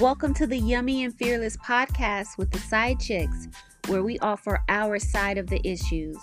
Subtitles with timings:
[0.00, 3.46] Welcome to the Yummy and Fearless podcast with the Side Chicks,
[3.86, 6.18] where we offer our side of the issues.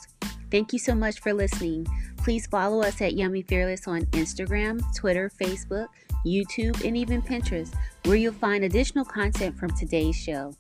[0.52, 1.88] Thank you so much for listening.
[2.18, 5.88] Please follow us at Yummy Fearless on Instagram, Twitter, Facebook,
[6.26, 7.74] YouTube, and even Pinterest,
[8.04, 10.54] where you'll find additional content from today's show.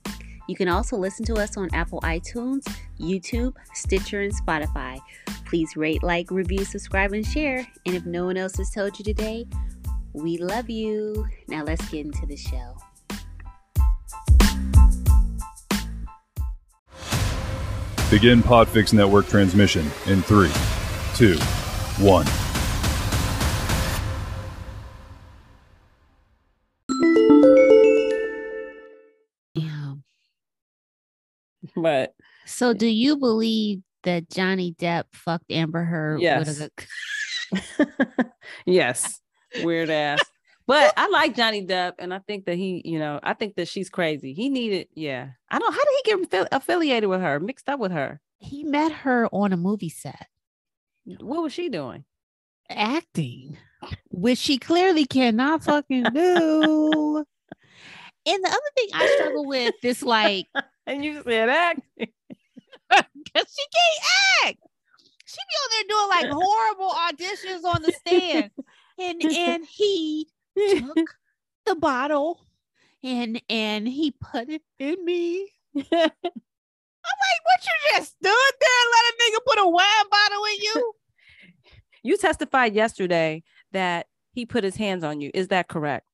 [0.47, 2.63] You can also listen to us on Apple iTunes,
[2.99, 4.99] YouTube, Stitcher, and Spotify.
[5.45, 7.67] Please rate, like, review, subscribe, and share.
[7.85, 9.45] And if no one else has told you today,
[10.21, 11.27] we love you.
[11.47, 12.75] Now let's get into the show.
[18.09, 20.51] Begin Podfix Network transmission in three,
[21.15, 21.37] two,
[22.03, 22.25] one.
[29.53, 29.93] Yeah.
[31.75, 32.13] But
[32.47, 36.19] So, do you believe that Johnny Depp fucked Amber Heard?
[36.19, 36.59] Yes.
[36.59, 36.71] With
[37.51, 38.31] a,
[38.65, 39.21] yes,
[39.63, 40.19] weird ass.
[40.67, 43.67] But I like Johnny Depp, and I think that he, you know, I think that
[43.67, 44.33] she's crazy.
[44.33, 45.29] He needed, yeah.
[45.49, 45.73] I don't.
[45.73, 48.21] How did he get affiliated with her, mixed up with her?
[48.41, 50.27] he met her on a movie set
[51.19, 52.05] What was she doing?
[52.69, 53.57] acting,
[54.11, 57.25] which she clearly cannot fucking do.
[58.25, 60.45] And the other thing I struggle with is like,
[60.87, 61.81] And you said act.
[61.97, 62.13] because
[63.33, 64.05] she can't
[64.45, 64.59] act.
[65.25, 68.51] She be on there doing like horrible auditions on the stand,
[68.99, 71.09] and and he took
[71.65, 72.45] the bottle
[73.03, 75.51] and and he put it in me.
[75.75, 80.43] I'm like, what you just stood there and let a nigga put a wine bottle
[80.45, 80.93] in you?
[82.03, 85.31] you testified yesterday that he put his hands on you.
[85.33, 86.05] Is that correct?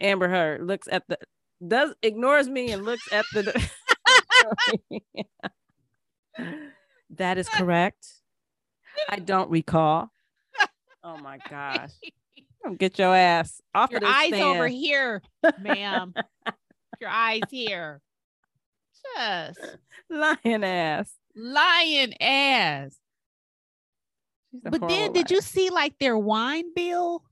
[0.00, 1.18] Amber Heard looks at the
[1.66, 3.68] does ignores me and looks at the.
[7.10, 8.06] that is correct.
[9.08, 10.10] I don't recall.
[11.08, 11.92] Oh my gosh!
[12.64, 14.42] Don't get your ass off Your of this eyes stand.
[14.42, 15.22] over here,
[15.60, 16.12] ma'am.
[17.00, 18.00] Your eyes here.
[19.16, 19.60] Just
[20.10, 21.12] Lion ass.
[21.36, 22.96] Lion ass.
[24.64, 27.22] But then horrible did you see like their wine bill?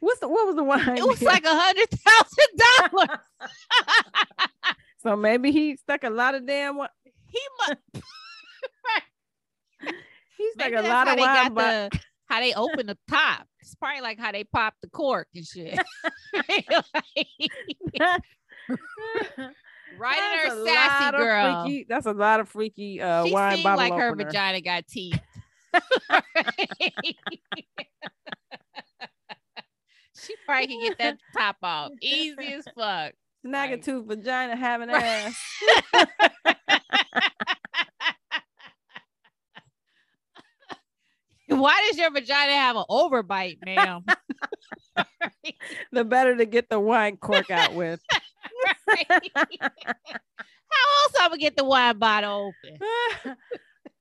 [0.00, 0.98] What's the, what was the wine?
[0.98, 1.28] It was bill?
[1.28, 3.18] like a hundred thousand dollars.
[5.02, 6.74] so maybe he stuck a lot of damn.
[6.74, 6.90] wi-
[7.28, 8.04] He must
[10.36, 11.34] He stuck maybe a lot of they wine.
[11.34, 13.46] got But the how they open the top.
[13.60, 15.78] It's probably like how they pop the cork and shit.
[19.98, 21.64] right in her sassy girl.
[21.64, 25.20] freaky- that's a lot of freaky uh, she wine bottle like her vagina got teeth.
[30.18, 33.12] she probably can get that top off easy as fuck.
[33.44, 35.36] Snag a tooth vagina having ass.
[41.60, 44.04] Why does your vagina have an overbite, ma'am?
[45.92, 48.00] the better to get the wine cork out with.
[48.88, 48.98] How
[51.02, 53.36] else I'm gonna get the wine bottle open?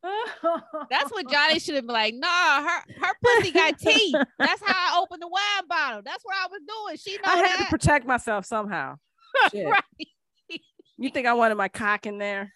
[0.90, 2.14] That's what Johnny should have been like.
[2.16, 4.16] Nah, her her pussy got teeth.
[4.38, 6.02] That's how I opened the wine bottle.
[6.04, 6.98] That's what I was doing.
[6.98, 8.96] She know I had to protect myself somehow.
[9.52, 9.68] Shit.
[9.68, 10.10] right.
[10.98, 12.54] You think I wanted my cock in there?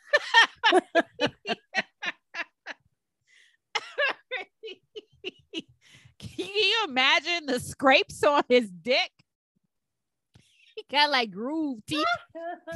[6.20, 9.12] Can you imagine the scrapes on his dick?
[10.76, 12.06] He got like groove teeth,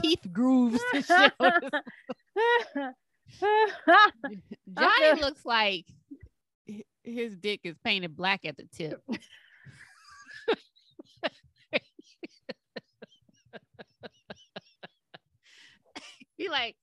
[0.02, 0.80] teeth grooves.
[4.78, 5.86] Johnny looks like
[7.04, 9.02] his dick is painted black at the tip.
[16.36, 16.75] He like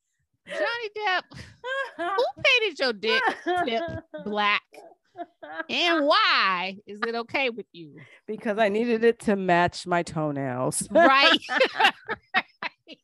[0.48, 1.22] Johnny Depp.
[1.96, 3.22] Who painted your dick
[3.66, 3.82] tip
[4.24, 4.62] black,
[5.68, 7.96] and why is it okay with you?
[8.26, 10.86] because I needed it to match my toenails.
[10.90, 11.38] Right.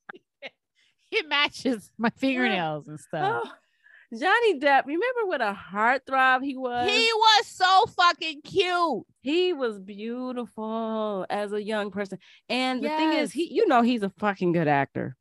[1.10, 3.42] it matches my fingernails and stuff.
[3.44, 3.50] Oh,
[4.18, 6.88] Johnny Depp, remember what a heartthrob he was?
[6.88, 9.02] He was so fucking cute.
[9.20, 12.18] he was beautiful as a young person.
[12.48, 15.16] And the thing is, he you know he's a fucking good actor.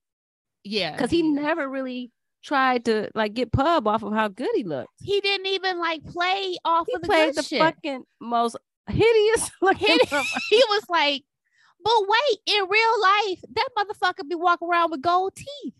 [0.64, 0.92] Yeah.
[0.92, 2.12] Because he never really
[2.46, 4.92] tried to like get pub off of how good he looked.
[5.02, 7.60] he didn't even like play off He of the played the shit.
[7.60, 8.56] fucking most
[8.88, 9.98] hideous looking.
[10.50, 11.24] He was like,
[11.84, 15.74] but wait, in real life, that motherfucker be walking around with gold teeth.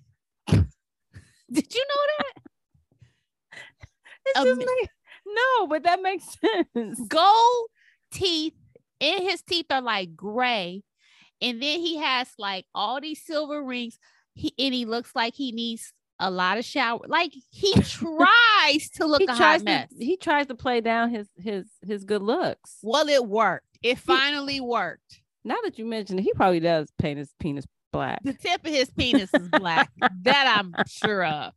[1.52, 2.42] Did you know that?
[4.26, 4.90] It's Um, just like,
[5.26, 6.26] no, but that makes
[6.74, 7.00] sense.
[7.08, 7.68] Gold
[8.12, 8.54] teeth,
[9.00, 10.84] and his teeth are like gray.
[11.42, 14.00] And then he has like all these silver rings.
[14.34, 17.00] He and he looks like he needs a lot of shower.
[17.08, 19.90] Like he tries to look he a hot tries to mess.
[19.98, 22.78] he tries to play down his his his good looks.
[22.82, 23.66] Well, it worked.
[23.84, 25.22] It finally worked.
[25.44, 28.22] Now that you mention it, he probably does paint his penis black.
[28.24, 29.92] The tip of his penis is black.
[30.24, 31.54] that I'm sure of.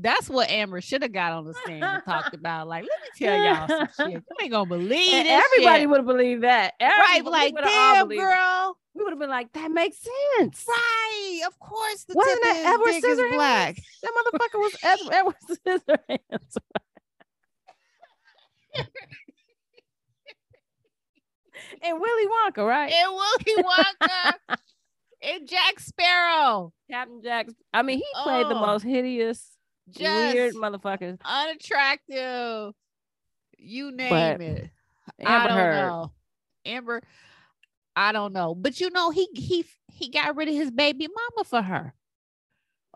[0.00, 2.68] That's what Amber should have got on the stand and talked about.
[2.68, 4.14] Like, let me tell y'all some shit.
[4.14, 6.74] You ain't gonna believe And this everybody would have believed that.
[6.80, 8.24] right, like, damn, believed it.
[8.24, 8.78] girl.
[8.94, 9.98] We would have been like, that makes
[10.38, 10.64] sense.
[10.68, 10.97] Right,
[11.48, 12.04] of course.
[12.04, 13.34] The Wasn't tip that Edward Scissorhands?
[13.34, 13.76] black.
[14.02, 16.56] That motherfucker was Ed- Edward Scissorhands.
[21.82, 22.92] and Willy Wonka, right?
[22.92, 24.34] And Willy Wonka
[25.22, 26.72] and Jack Sparrow.
[26.90, 27.48] Captain Jack.
[27.72, 28.60] I mean, he played the Oh.
[28.66, 29.56] most hideous,
[29.98, 31.18] weird motherfuckers.
[31.24, 32.74] unattractive.
[33.58, 34.70] You name But it.
[35.20, 35.86] Amber I don't Heard.
[35.88, 36.12] know.
[36.64, 37.02] Amber,
[37.98, 38.54] I don't know.
[38.54, 41.94] But you know, he he he got rid of his baby mama for her.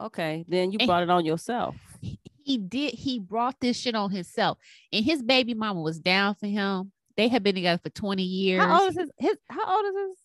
[0.01, 1.77] Okay, then you And- brought it on yourself.
[2.01, 4.59] He- He did, he brought this shit on himself.
[4.93, 6.91] And his baby mama was down for him.
[7.17, 8.61] They had been together for 20 years.
[8.63, 9.37] How old is his, his?
[9.49, 10.17] How old is his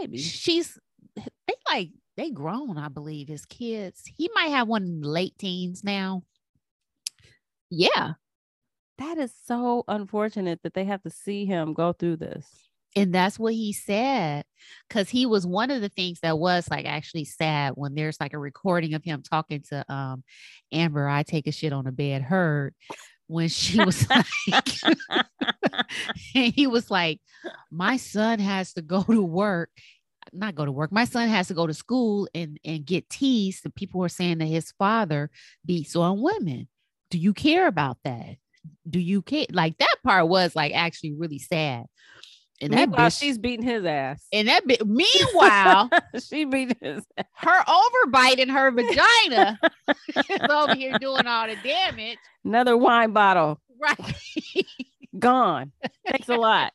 [0.00, 0.18] baby?
[0.18, 0.78] She's
[1.16, 4.02] they like they grown, I believe, his kids.
[4.18, 6.24] He might have one in the late teens now.
[7.70, 8.14] Yeah.
[8.98, 12.46] That is so unfortunate that they have to see him go through this.
[12.94, 14.44] And that's what he said.
[14.90, 18.32] Cause he was one of the things that was like actually sad when there's like
[18.32, 20.22] a recording of him talking to um
[20.70, 22.74] Amber, I take a shit on a bed heard
[23.26, 24.08] when she was
[24.48, 24.66] like
[26.34, 27.20] and he was like,
[27.70, 29.70] My son has to go to work.
[30.32, 30.92] Not go to work.
[30.92, 33.64] My son has to go to school and and get teased.
[33.64, 35.30] And people were saying that his father
[35.64, 36.68] beats on women.
[37.10, 38.36] Do you care about that?
[38.88, 39.46] Do you care?
[39.50, 41.86] Like that part was like actually really sad.
[42.60, 44.24] And that Meanwhile, bitch, she's beating his ass.
[44.32, 44.86] and that bit.
[44.86, 45.90] Meanwhile,
[46.24, 47.24] she beating his ass.
[47.34, 49.58] her overbiting her vagina
[50.30, 52.18] is over here doing all the damage.
[52.44, 54.14] Another wine bottle Right.
[55.18, 55.72] gone.
[56.08, 56.72] Thanks a lot.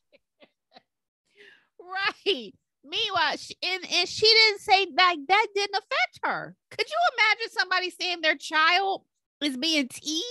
[1.80, 2.54] right.
[2.84, 6.56] Meanwhile, she, and, and she didn't say that that didn't affect her.
[6.72, 9.04] Could you imagine somebody saying their child
[9.42, 10.24] is being teased?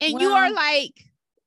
[0.00, 0.92] And you are like,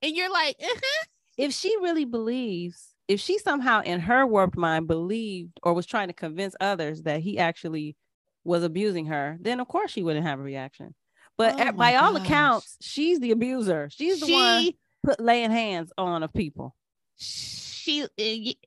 [0.02, 1.06] and you're like, uh-huh.
[1.42, 6.10] If she really believes, if she somehow in her warped mind believed or was trying
[6.10, 7.96] to convince others that he actually
[8.44, 10.94] was abusing her, then of course she wouldn't have a reaction.
[11.40, 13.90] But Oh a- by my all accounts, she's the abuser.
[13.92, 16.76] She's the one she, put laying hands on of people.
[17.16, 18.06] she, uh,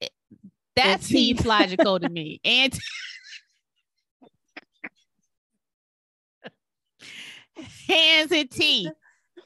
[0.04, 0.08] uh,
[0.74, 2.40] that And seems logical to me.
[2.44, 2.76] And
[7.88, 8.90] hands and teeth.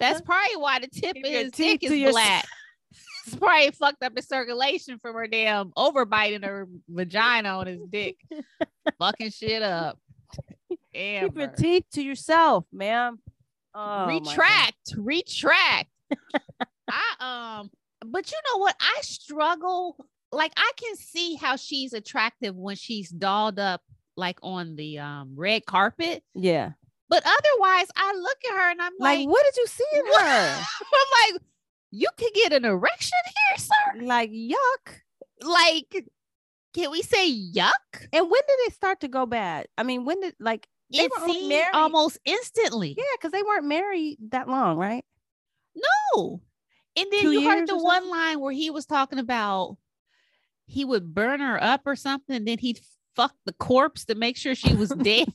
[0.01, 2.47] That's probably why the tip of his teeth dick is black.
[3.35, 8.17] Probably fucked up his circulation from her damn overbiting her vagina on his dick.
[8.99, 9.99] Fucking shit up.
[10.95, 13.19] Keep your teeth to yourself, ma'am.
[13.75, 15.91] Oh, retract, retract.
[16.91, 17.71] I um,
[18.07, 18.75] but you know what?
[18.81, 19.97] I struggle.
[20.33, 23.83] Like I can see how she's attractive when she's dolled up,
[24.17, 26.23] like on the um red carpet.
[26.35, 26.73] Yeah.
[27.09, 30.05] But otherwise, I look at her and I'm Like, like, what did you see in
[30.05, 30.13] her?
[30.95, 31.43] I'm like,
[31.91, 34.03] you could get an erection here, sir.
[34.05, 35.01] Like, yuck.
[35.43, 36.07] Like,
[36.75, 38.07] can we say yuck?
[38.13, 39.67] And when did it start to go bad?
[39.79, 42.95] I mean, when did like They it seemed married- almost instantly.
[42.97, 45.05] yeah, because they weren't married that long, right?
[46.15, 46.41] No.
[46.97, 49.77] And then Two you heard the one line where he was talking about
[50.67, 52.81] he would burn her up or something, and then he'd
[53.17, 55.29] fuck the corpse to make sure she was dead.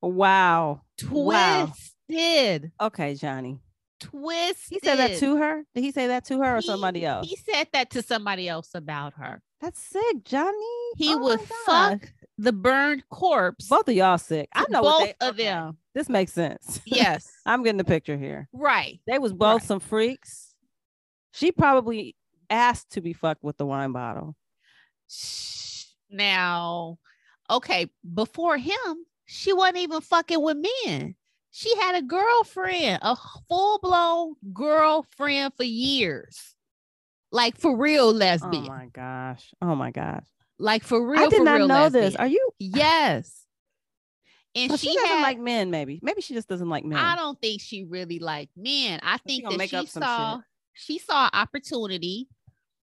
[0.00, 0.82] Wow.
[1.10, 1.66] Wow.
[2.08, 2.72] Twisted.
[2.80, 3.58] Okay, Johnny.
[4.00, 4.68] Twisted.
[4.70, 5.64] He said that to her.
[5.74, 7.28] Did he say that to her or He- somebody else?
[7.28, 9.42] He said that to somebody else about her.
[9.60, 10.56] That's sick, Johnny.
[10.96, 13.68] He Oh would fuck the burned corpse.
[13.68, 14.48] both of y'all sick.
[14.54, 15.76] I know what both they- of okay, them.
[15.94, 16.80] This makes sense.
[16.86, 17.30] Yes.
[17.44, 18.48] I'm getting the picture here.
[18.52, 19.00] right.
[19.06, 19.68] They was both Right.
[19.68, 20.54] some freaks.
[21.32, 22.16] She probably
[22.48, 24.34] asked to be fucked with the wine bottle.
[25.08, 25.84] Shh.
[26.10, 26.98] Now,
[27.48, 31.14] okay, before him, she wasn't even fucking with men.
[31.50, 33.16] She had a girlfriend, a
[33.48, 36.54] full blown girlfriend for years.
[37.32, 38.66] Like for real oh lesbian.
[38.66, 39.52] Oh my gosh.
[39.62, 40.26] Oh my gosh.
[40.58, 41.20] like for real.
[41.20, 42.16] I did not know this.
[42.16, 42.50] Are you?
[42.58, 43.46] Yes.
[44.56, 46.00] And So she, she, doesn't had, like men, maybe.
[46.02, 46.98] Maybe she just doesn't like men.
[46.98, 48.98] I don't think she really liked men.
[49.00, 50.40] I think that she saw
[50.72, 52.28] she saw opportunity,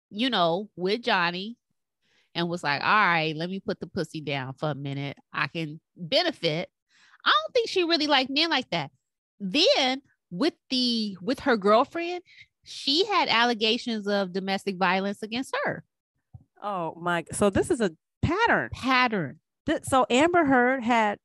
[0.10, 1.58] you know, with Johnny
[2.36, 5.18] and was like, all right, let me put the pussy down for a minute.
[5.34, 6.70] I can benefit.
[7.26, 8.92] I don't think she really liked men like that.
[9.40, 12.22] Then with the with her girlfriend,
[12.64, 15.84] she had allegations of domestic violence against her.
[16.62, 17.26] Oh my.
[17.32, 18.70] So this is a pattern.
[18.74, 19.40] Pattern.
[19.66, 21.20] Th- So Amber Heard had.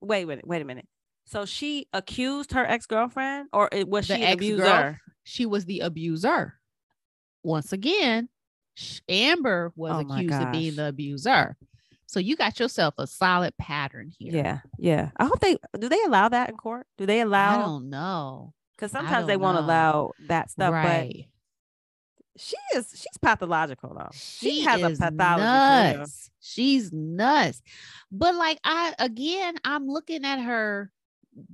[0.00, 0.86] Wait, wait, wait a minute.
[1.26, 5.00] So she accused her ex girlfriend, or it was The she abuser?
[5.24, 6.54] She was the abuser.
[7.42, 8.28] Once again,
[9.08, 11.56] Amber was Oh accused of being the abuser.
[12.10, 14.34] So you got yourself a solid pattern here.
[14.34, 15.10] Yeah, yeah.
[15.16, 15.88] I hope they do.
[15.88, 16.88] They allow that in court?
[16.98, 18.52] Do they allow I don't know.
[18.76, 20.72] Because sometimes they don't won't allow that stuff.
[20.72, 21.28] right.
[22.34, 22.90] But she is.
[22.90, 24.10] She's pathological though.
[24.12, 25.98] She, She has a pathology.
[25.98, 26.30] nuts.
[26.40, 27.62] She's nuts.
[28.10, 30.90] But like I again, I'm looking at her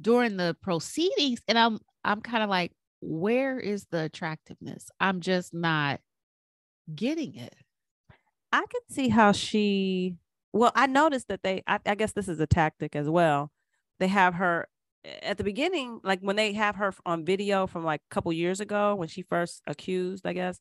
[0.00, 2.72] during the proceedings and I'm I'm kind of like,
[3.02, 4.88] where is the attractiveness?
[5.00, 6.00] I'm just not
[6.94, 7.54] getting it.
[8.52, 10.16] I can see how she.
[10.56, 11.62] Well, I noticed that they.
[11.66, 13.50] I, I guess this is a tactic as well.
[13.98, 14.68] They have her
[15.22, 18.60] at the beginning, like when they have her on video from like a couple years
[18.60, 20.26] ago when she first accused.
[20.26, 20.60] I guess.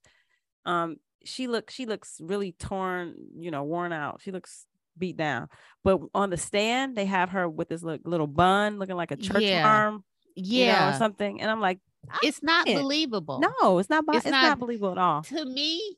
[0.65, 1.73] Um, she looks.
[1.73, 3.15] She looks really torn.
[3.37, 4.21] You know, worn out.
[4.21, 4.65] She looks
[4.97, 5.49] beat down.
[5.83, 9.17] But on the stand, they have her with this little, little bun, looking like a
[9.17, 9.67] church Yeah.
[9.67, 10.03] arm,
[10.35, 10.95] you know, Yeah.
[10.95, 11.41] or something.
[11.41, 11.79] And I'm like,
[12.23, 12.75] it's not it.
[12.77, 13.39] believable.
[13.41, 14.05] no, it's not.
[14.09, 15.23] It's It's, not, not- believable at all.
[15.23, 15.97] To me,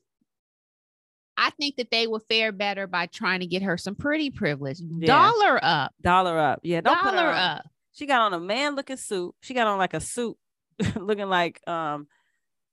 [1.38, 4.80] I think that they would fare better by trying to get her some pretty privilege.
[4.80, 5.06] Yeah.
[5.06, 5.92] Dollar up.
[6.02, 6.60] Dollar up.
[6.64, 7.66] Yeah, don't put her dollar on- up.
[7.92, 9.34] She got on a man looking suit.
[9.40, 10.36] She got on like a suit
[10.96, 12.08] looking like um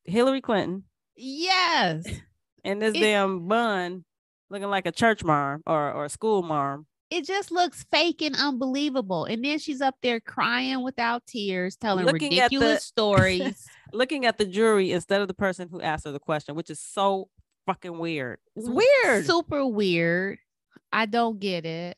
[0.04, 0.84] Hillary Clinton
[1.16, 2.06] Yes.
[2.64, 4.04] and this It- damn bun
[4.50, 6.86] looking like a church mom or or a school mom.
[7.10, 9.26] it just looks fake and unbelievable.
[9.26, 13.66] And then she's up there crying without tears, telling Looking at the- ridiculous stories.
[13.94, 16.80] Looking at the jury instead of the person who asked her the question, which is
[16.80, 17.30] so
[17.66, 18.40] fucking weird.
[18.56, 19.26] It's weird.
[19.26, 20.40] Super weird.
[20.92, 21.98] I don't get it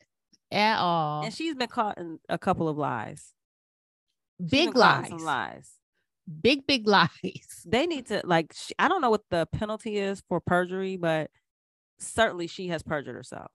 [0.51, 1.23] at all.
[1.23, 3.33] and she's been caught in a couple of lies.
[4.39, 5.09] She's big lies.
[5.09, 5.71] Some lies.
[6.41, 7.09] Big, big lies.
[7.65, 11.29] They need to like sh I don't know what the penalty is for perjury, but
[11.99, 13.51] certainly she has perjured herself.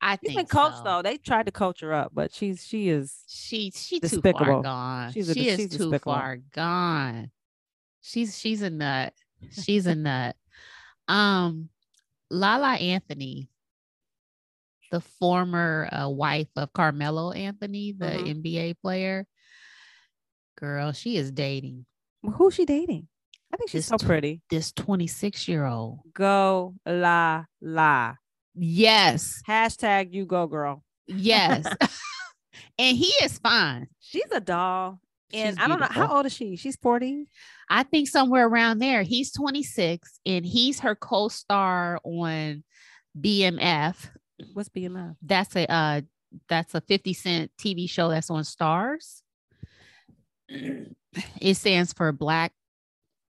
[0.00, 0.84] I She's think been coached so.
[0.84, 1.02] though.
[1.02, 5.12] They tried to coach her up, but she's she is She she too far gone.
[5.12, 6.14] She's a- she is she's too despicable.
[6.14, 7.30] far gone.
[8.00, 9.14] She's she's a nut.
[9.52, 10.34] She's a nut.
[11.08, 11.68] Um,
[12.30, 13.48] Lala Anthony,
[14.90, 18.42] the former uh, wife of Carmelo Anthony, the Mhm.
[18.42, 19.26] NBA player.
[20.56, 21.86] Girl, she is dating
[22.36, 23.08] who's she dating?
[23.52, 24.40] I think she's This so pretty.
[24.48, 26.00] this 26 year old.
[26.14, 28.14] Go la la.
[28.54, 30.84] Yes, Hashtag you go girl.
[31.06, 31.66] yes.
[32.78, 33.88] and he is fine.
[33.98, 35.00] She's a doll.
[35.34, 36.56] And She's I don't know how old is she?
[36.56, 37.26] She's 40.
[37.72, 39.02] I think somewhere around there.
[39.02, 42.64] He's 26 and he's her co-star on
[43.18, 44.10] BMF.
[44.52, 45.16] What's BMF?
[45.22, 46.00] That's a uh
[46.48, 49.22] that's a 50 cent TV show that's on Starz.
[51.40, 52.52] It stands for Black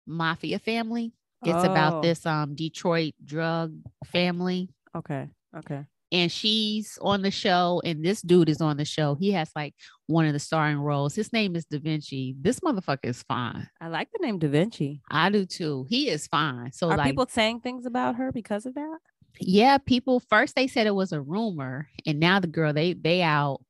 [0.06, 1.12] Mafia Family.
[1.44, 1.66] It's Oh.
[1.70, 3.74] about this um Detroit drug
[4.04, 5.28] family Okay.
[5.56, 5.84] Okay.
[6.12, 9.16] And she's on the show and this dude is on the show.
[9.16, 9.74] He has like
[10.06, 11.14] one of the starring roles.
[11.16, 12.36] His name is Da'Vinchi.
[12.40, 13.68] This motherfucker is fine.
[13.80, 15.00] I like the name Da Vinci.
[15.10, 15.84] I do too.
[15.88, 16.70] He is fine.
[16.72, 18.98] So Are like people saying things about her because of that?
[19.38, 23.20] yeah people first they said it was a rumor and now the girl they they
[23.20, 23.60] out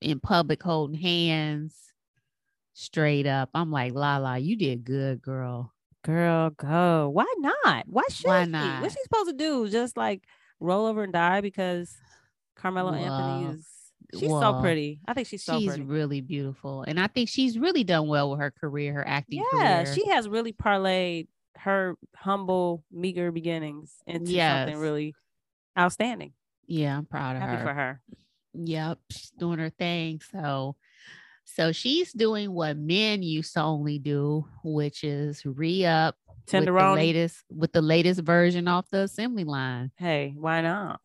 [0.00, 1.74] in public holding hands
[2.72, 5.72] straight up i'm like la la you did good girl
[6.04, 7.10] Girl, go.
[7.12, 7.84] Why not?
[7.88, 8.50] Why should Why she?
[8.50, 8.80] not?
[8.82, 9.68] What's she supposed to do?
[9.68, 10.22] Just like
[10.60, 11.96] roll over and die because
[12.56, 13.66] Carmelo Anthony is
[14.18, 15.00] she's well, so pretty.
[15.06, 15.82] I think she's so she's pretty.
[15.82, 19.82] really beautiful and i think she's really done well with her career her acting Yeah,
[19.84, 24.66] career she has really parlayed her humble, meager beginnings into Yes.
[24.66, 25.14] something really
[25.78, 26.32] outstanding.
[26.66, 27.48] yeah i'm proud of her.
[27.48, 28.00] Happy her for her.
[28.54, 30.20] Yep, she's doing her thing.
[30.32, 30.74] So,
[31.54, 36.70] so she's doing what men used to only do, which is re up with the
[36.70, 36.94] Tenderoni.
[36.94, 39.90] latest with the latest version off the assembly line.
[39.96, 41.00] Hey, why not?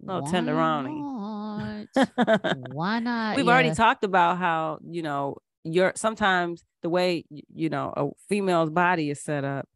[0.00, 1.86] Little Why tenderoni.
[1.96, 2.68] not?
[2.72, 3.36] Why not?
[3.36, 8.70] We've already talked about how, you know, your sometimes the way you know a female's
[8.70, 9.68] body is set up,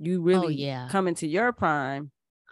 [0.00, 0.88] you oh, really oh yeah.
[0.90, 2.10] come into your prime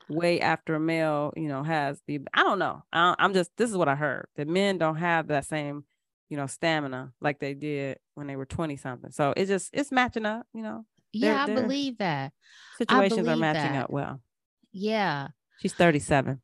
[0.08, 2.84] way after a male, you know, has the I don't know.
[2.92, 5.84] I, I'm just this is what I heard that men don't have that same,
[6.28, 9.10] you know, stamina like they did when they were 20 something.
[9.10, 10.84] So it's just it's matching up, you know.
[11.12, 12.32] yeah, I believe that.
[12.76, 13.84] Situations are matching that.
[13.84, 14.20] up well.
[14.72, 15.28] Yeah.
[15.60, 16.40] She's 37.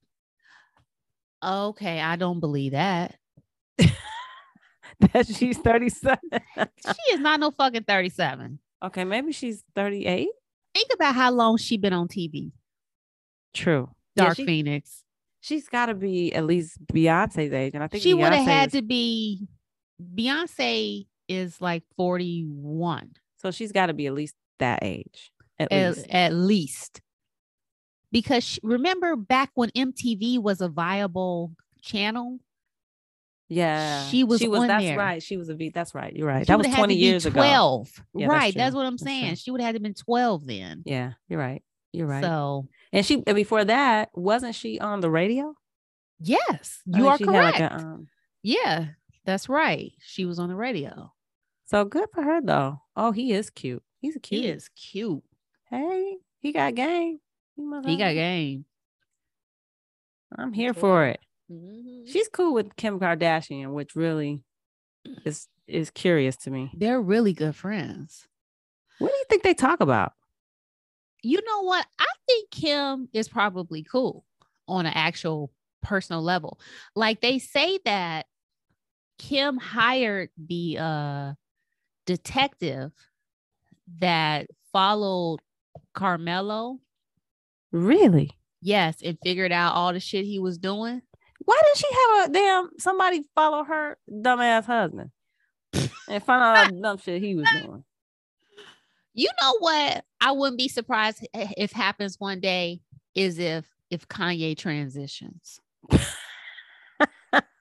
[1.44, 3.16] Okay, I don't believe that.
[3.78, 6.18] that she's 37.
[6.56, 8.58] She is not no fucking 37.
[8.84, 10.28] okay, maybe she's 38.
[10.74, 12.52] Think about how long she been on TV.
[13.52, 13.90] True.
[14.16, 15.04] Yeah, Dark she- Phoenix.
[15.40, 18.68] she's got to be at least Beyonce's age, and I think she would have had
[18.68, 19.46] is- to be
[20.02, 25.32] Beyonce is like 41 So she's got to be at least that age.
[25.58, 26.06] At at, least.
[26.10, 27.00] at least.
[28.12, 32.38] Because she- remember back when MTV was a viable channel,
[33.48, 34.04] Yeah.
[34.08, 34.98] she was on that's there.
[34.98, 35.22] right.
[35.22, 35.70] She was a V.
[35.70, 36.14] That's right.
[36.14, 36.44] You're right.
[36.44, 37.34] she that was would've had to 20 be years ago.
[37.40, 38.02] 12.
[38.14, 38.52] Yeah, right.
[38.52, 38.58] true.
[38.58, 39.36] That's what I'm saying.
[39.36, 40.82] She would have been 12 then.
[40.86, 41.62] Yeah, you're right.
[41.92, 42.22] You're right.
[42.24, 45.54] So and she and before that, wasn't she on the radio?
[46.20, 47.60] yes, you are correct.
[47.60, 48.08] Like a, um,
[48.42, 48.86] yeah,
[49.24, 49.92] that's right.
[50.00, 51.12] She was on the radio.
[51.66, 52.80] so good for her though.
[52.96, 53.82] Oh, he is cute.
[54.00, 54.42] He's cute.
[54.44, 55.22] He is cute.
[55.70, 57.20] Hey, he got game.
[57.56, 57.62] He,
[57.92, 58.64] He got game.
[60.36, 61.20] I'm here for it.
[61.50, 62.08] Mhm.
[62.08, 64.42] She's cool with Kim Kardashian, which really
[65.24, 66.70] is is curious to me.
[66.76, 68.26] They're really good friends.
[68.98, 70.12] What do you think they talk about?
[71.22, 71.86] You know what?
[71.98, 74.24] I think Kim is probably cool
[74.68, 75.50] on an actual
[75.82, 76.58] personal level.
[76.94, 78.26] Like they say that
[79.18, 81.32] Kim hired the uh
[82.06, 82.92] detective
[84.00, 85.40] that followed
[85.94, 86.78] Carmelo.
[87.72, 88.30] Really?
[88.60, 91.02] Yes, and figured out all the shit he was doing.
[91.44, 95.10] Why did she have a damn somebody follow her dumbass husband
[96.08, 97.84] and find out all the dumb shit he was doing?
[99.16, 100.04] You know what?
[100.20, 102.80] I wouldn't be surprised if happens one day
[103.14, 105.60] is if if Kanye transitions.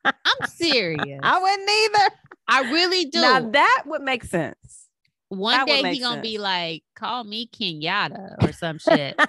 [0.05, 1.19] I'm serious.
[1.23, 2.15] I wouldn't either.
[2.47, 3.21] I really do.
[3.21, 4.87] Now that would make sense.
[5.29, 9.19] One that day he gonna be like, call me Kenyatta or some shit.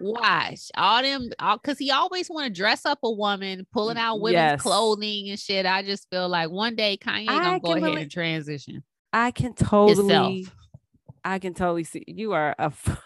[0.00, 4.20] Watch all them, all because he always want to dress up a woman, pulling out
[4.20, 4.62] women's Yes.
[4.62, 5.66] clothing and shit.
[5.66, 8.82] I just feel like one day Kanye I gonna go ahead believe- and transition.
[9.12, 10.56] I can totally, Itself.
[11.24, 12.64] I can totally see you are a.
[12.64, 13.00] f-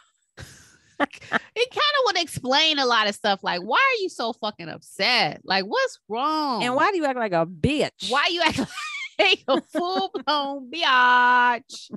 [1.06, 3.40] kind of would explain a lot of stuff.
[3.42, 5.40] Like, why are you so fucking upset?
[5.44, 6.62] Like, what's wrong?
[6.64, 8.10] and why do you act like a bitch?
[8.10, 8.58] Why you act
[9.18, 11.90] like a full blown biatch?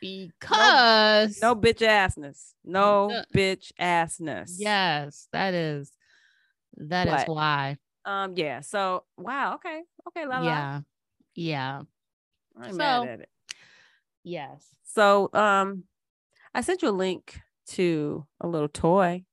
[0.00, 2.52] Because No bitch assness.
[2.64, 3.22] No No.
[3.34, 4.52] bitch assness.
[4.56, 5.92] yes, that is
[6.76, 7.76] that is But- why.
[8.06, 8.32] Um.
[8.34, 8.60] Yeah.
[8.60, 9.56] So wow.
[9.56, 9.82] Okay.
[10.08, 10.26] Okay.
[10.26, 10.44] La, la.
[10.44, 10.80] Yeah,
[11.34, 11.80] yeah,
[12.58, 13.28] I'm So- mad at it.
[14.24, 14.66] yes.
[14.84, 15.84] So um,
[16.54, 17.38] I sent you a link
[17.70, 19.24] to a little toy.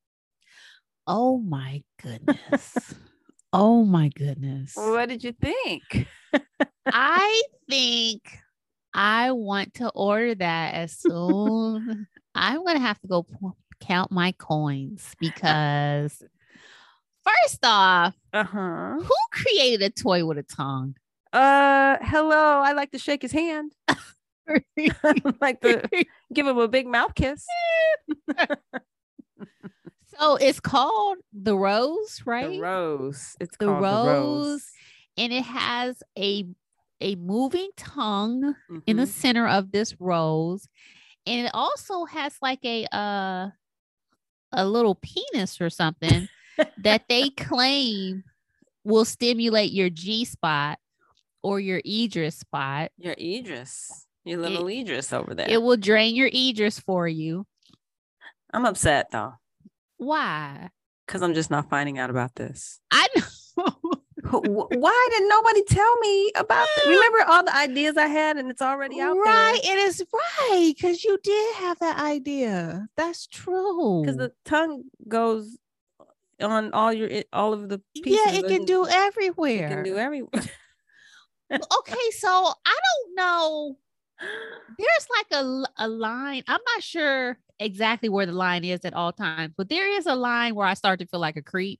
[1.05, 2.93] Oh my goodness.
[3.53, 4.73] oh my goodness.
[4.75, 6.07] What did you think?
[6.91, 8.21] I think
[8.93, 12.07] I want to order that as soon.
[12.35, 13.35] I'm gonna have to go p-
[13.79, 16.21] count my coins because
[17.23, 18.95] first off, Uh huh.
[18.99, 20.95] who created a toy with a tongue?
[21.33, 22.59] Uh, hello.
[22.61, 23.73] I like to shake his hand.
[25.41, 25.81] Like to
[26.33, 27.45] give him a big mouth kiss.
[30.17, 32.49] so it's called the rose, right?
[32.55, 33.35] The rose.
[33.39, 34.71] It's The called rose, the rose.
[35.17, 36.45] and it has a
[36.99, 38.55] a moving tongue
[38.87, 39.07] in the Mhm.
[39.07, 40.67] center of this rose
[41.27, 43.49] and it also has like a uh
[44.51, 46.27] a little penis or something
[46.79, 48.23] that they claim
[48.83, 50.79] will stimulate your G spot
[51.43, 52.91] or your Idris spot.
[52.97, 55.47] your Idris, your little Idris over there.
[55.49, 57.45] It will drain your Idris for you.
[58.53, 59.33] I'm upset though,
[59.97, 60.69] Why?
[61.05, 62.79] because I'm just not finding out about this.
[62.91, 63.23] I know.
[64.25, 66.89] Wh- wh- Why did nobody tell me about it?
[66.89, 69.73] Remember all the ideas I had, and it's already out right, there.
[69.73, 72.87] it is right because you did have that idea.
[72.97, 74.01] That's true.
[74.01, 75.57] Because the tongue goes
[76.41, 78.19] on all your all of the pieces.
[78.25, 79.69] yeah, it can do It everywhere.
[79.69, 80.43] can do everywhere.
[81.51, 82.27] okay, so
[82.65, 83.77] I don't know.
[84.19, 86.43] There's like a, a line.
[86.47, 90.15] I'm not sure exactly where the line is at all times, but there is a
[90.15, 91.79] line where I start to feel like a creep.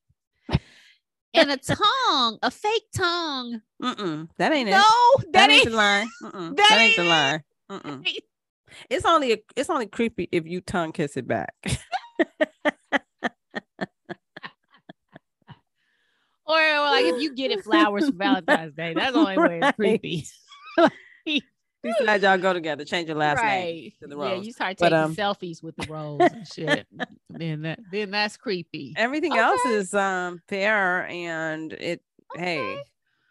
[1.34, 1.58] And a
[2.10, 3.62] tongue, a fake tongue.
[3.82, 4.72] Mm-mm, that ain't it.
[4.72, 4.84] No,
[5.18, 5.72] that, that ain't ain't.
[5.72, 6.08] the line.
[6.24, 7.44] Mm-mm, that that, ain't the line.
[7.72, 8.08] Mm-mm.
[8.90, 11.54] It's only a, it's only creepy if you tongue kiss it back.
[16.48, 19.78] Or, like if you get it flowers for Valentine's Day, that's the only way it's
[20.78, 21.44] Right.
[21.82, 21.96] Creepy.
[22.00, 23.92] Besides, y'all go together, change your last name.
[24.02, 24.38] to the rose.
[24.40, 26.88] Yeah, you start But, taking um, selfies with the rose and shit.
[27.30, 28.94] then that then that's creepy.
[28.98, 32.02] Everything else is um fair, and it.
[32.36, 32.80] Hey,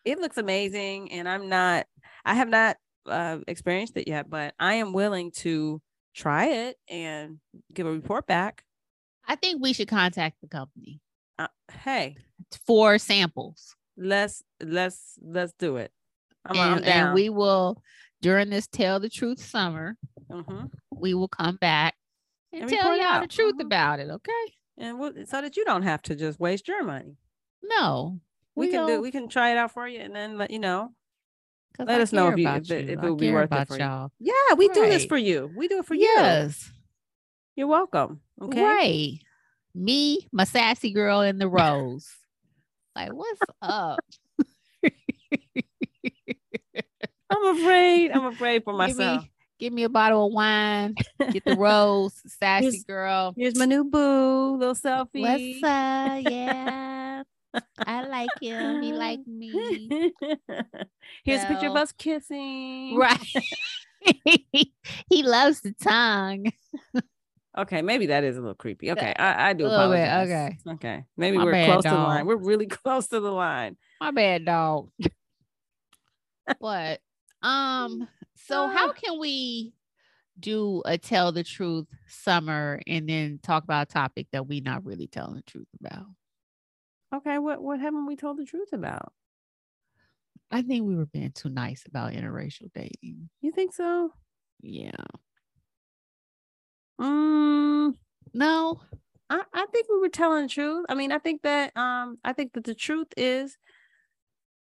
[0.05, 1.87] it looks amazing, and I'm not.
[2.25, 5.81] I have not uh, experienced it yet, but I am willing to
[6.15, 7.39] try it and
[7.75, 8.65] give a report back.
[9.29, 11.01] I think we should contact the company
[11.39, 11.49] Uh,
[11.83, 12.17] hey,
[12.67, 13.77] for samples.
[13.97, 15.93] let's let's let's do it.
[16.47, 17.07] I'm, I'm down.
[17.07, 17.83] and we will
[18.23, 19.97] during this tell the truth summer
[20.31, 20.71] Mhm.
[20.91, 21.95] we will come back
[22.53, 23.67] and, And tell y'all the truth Mhm.
[23.67, 24.33] about it okay
[24.79, 27.17] and we'll, so that you don't have to just waste your money.
[27.63, 28.21] no
[28.55, 29.01] We, can do.
[29.03, 30.95] We can try it out for you, and then let you know.
[31.79, 33.75] let I us know if you- if it- if it would be worth it for
[33.75, 33.81] you.
[33.81, 35.53] y'all Yeah, we do this for you.
[35.55, 36.03] We do it for you.
[36.03, 36.71] yes
[37.55, 38.23] You're welcome.
[38.41, 38.63] Okay.
[38.63, 39.19] right
[39.75, 42.09] me my sassy girl in the rose
[42.95, 44.01] like what's up
[47.31, 48.11] I'm afraid.
[48.13, 49.23] I'm afraid for Give myself.
[49.23, 50.95] me, Give me a bottle of wine.
[51.33, 53.35] Get the rose, sassy Here's- girl.
[53.37, 55.23] Here's my new boo, little selfie.
[55.23, 56.31] What's up?
[56.31, 57.23] Yeah.
[57.87, 58.83] I like him.
[58.83, 60.13] He like me.
[61.25, 62.97] Here's a picture of us kissing.
[62.99, 63.19] Right.
[65.09, 66.53] he loves the tongue.
[67.57, 68.93] Okay, maybe that is a little creepy.
[68.93, 70.53] Okay, I, I do A little bit, apologize.
[70.67, 71.05] Okay, Okay.
[71.17, 72.27] maybe My we're close to the line.
[72.27, 73.79] We're really close to the line.
[74.03, 74.91] My bad, dog.
[76.61, 77.01] but
[77.47, 78.93] um, so how Ah.
[78.93, 79.73] can we
[80.41, 84.85] do a tell the truth summer and then talk about a topic that we not
[84.85, 86.07] really telling the truth about?
[87.13, 89.13] Okay, what what haven't we told the truth about?
[90.51, 93.29] I think we were being too nice about interracial dating.
[93.41, 94.13] You think so?
[94.63, 94.93] Yeah.
[97.01, 97.97] Mm,
[98.35, 98.81] No.
[99.29, 100.87] I, I think we were telling the truth.
[100.89, 103.59] I mean, I think that um I think that the truth is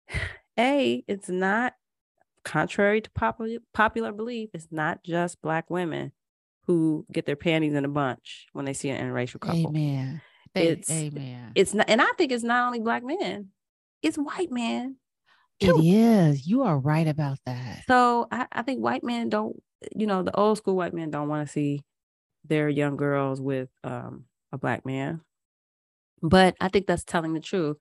[0.60, 1.74] a it's not
[2.46, 6.12] contrary to popular popular belief, it's not just black women
[6.68, 9.68] who get their panties in a bunch when they see an interracial couple.
[9.68, 10.22] Amen.
[10.56, 11.52] It's- amen.
[11.56, 13.50] It's not and I think it's not only black men,
[14.02, 14.96] it's white men.
[15.60, 16.48] It is.
[16.48, 17.84] You are right about that.
[17.88, 19.56] So I, I think white men don't,
[19.96, 21.84] you know, the old school white men don't want to see
[22.44, 25.22] their young girls with um, a black man.
[26.22, 27.78] But I think that's telling the truth.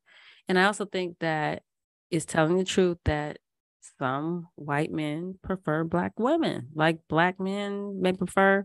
[0.49, 1.63] And I also think that
[2.11, 3.39] it's telling the truth that
[3.99, 8.65] some white men prefer black women, like black men may prefer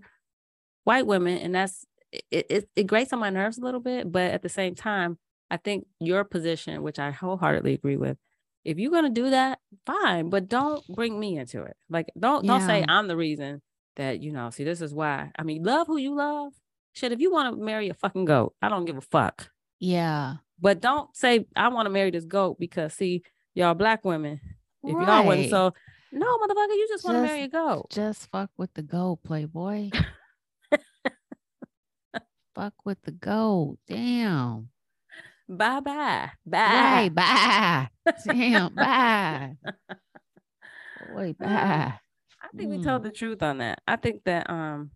[0.83, 1.37] white women.
[1.37, 4.11] And that's it, it, it grates on my nerves a little bit.
[4.11, 5.17] But at the same time,
[5.51, 8.17] I think your position, which I wholeheartedly agree with,
[8.65, 11.75] if you're gonna do that, fine, but don't bring me into it.
[11.89, 13.61] Like, don't don't say I'm the reason
[13.95, 14.49] that you know.
[14.49, 15.31] See, this is why.
[15.37, 16.53] I mean, love who you love.
[16.93, 19.49] Shit, if you want to marry a fucking goat, I don't give a fuck.
[19.79, 20.35] Yeah.
[20.59, 24.41] But don't say I want to marry this goat because see, y'all black women,
[24.83, 25.49] if y'all Right.
[25.49, 25.73] so
[26.11, 27.87] no, motherfucker, you just want to marry a goat.
[27.91, 29.89] Just fuck with the goat, playboy.
[32.55, 33.77] fuck with the goat.
[33.87, 34.69] Damn.
[35.47, 36.57] Bye bye, bye.
[36.59, 37.09] Right.
[37.09, 37.87] Bye.
[38.25, 38.73] Damn.
[38.75, 39.55] Bye.
[41.13, 41.93] Boy, bye.
[42.41, 43.05] I think we told Mm.
[43.05, 43.81] the truth on that.
[43.87, 44.91] I think that um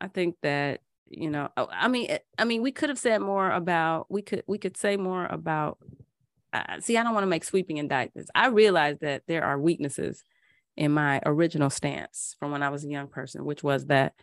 [0.00, 3.50] I think that you know oh, I mean I mean we could have said more
[3.50, 5.78] about we could we could say more about
[6.52, 8.30] uh, see I don't want to make sweeping indictments.
[8.34, 10.24] I realize that there are weaknesses
[10.76, 14.14] in my original stance from when I was a young person which was that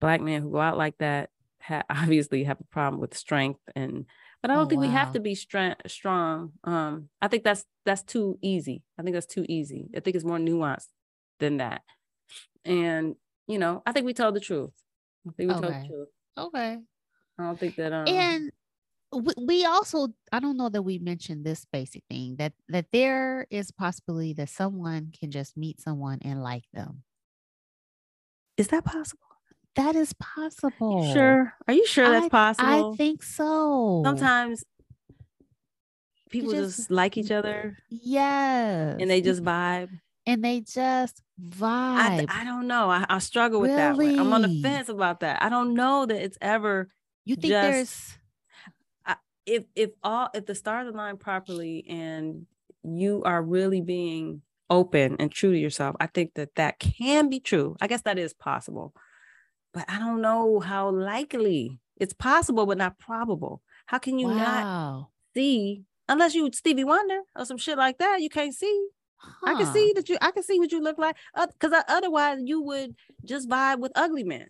[0.00, 4.06] black men who go out like that ha- obviously have a problem with strength and
[4.40, 6.52] but I don't Oh, think we have to be stra- strong.
[6.64, 8.82] Um I think that's that's too easy.
[8.98, 9.88] I think that's too easy.
[9.96, 10.88] I think it's more nuanced
[11.38, 11.82] than that.
[12.64, 13.16] And
[13.46, 14.72] you know, I think we told the truth.
[15.28, 15.82] I think we told Okay.
[15.82, 16.08] the truth.
[16.38, 16.78] Okay.
[17.38, 18.52] I don't think that um and
[19.36, 23.70] we, also i don't know that we mentioned this basic thing that that there is
[23.70, 27.02] possibility that someone can just meet someone and like them
[28.56, 29.20] is that possible?
[29.76, 31.52] that is possible Sure.
[31.66, 32.92] Are you sure that's possible?
[32.94, 34.64] i think so sometimes
[36.30, 39.88] people just- just, like each other yes and they just vibe.
[40.26, 42.88] and they just vibe I don't know.
[42.90, 44.18] I, I struggle with that one.
[44.18, 45.42] I'm on the fence about that.
[45.42, 46.88] I don't know that it's ever
[47.24, 48.18] you think just- there's
[49.46, 52.46] if if all if the stars align properly and
[52.84, 57.40] you are really being open and true to yourself i think that that can be
[57.40, 57.76] true.
[57.80, 58.94] I guess that is possible.
[59.72, 63.62] But i don't know how likely it's possible but not probable.
[63.86, 68.28] How can you not see unless you stevie wonder or some shit like that you
[68.28, 68.88] can't see.
[69.44, 72.60] I can see that you i can see what you look like because otherwise you
[72.62, 74.48] would just vibe with ugly men.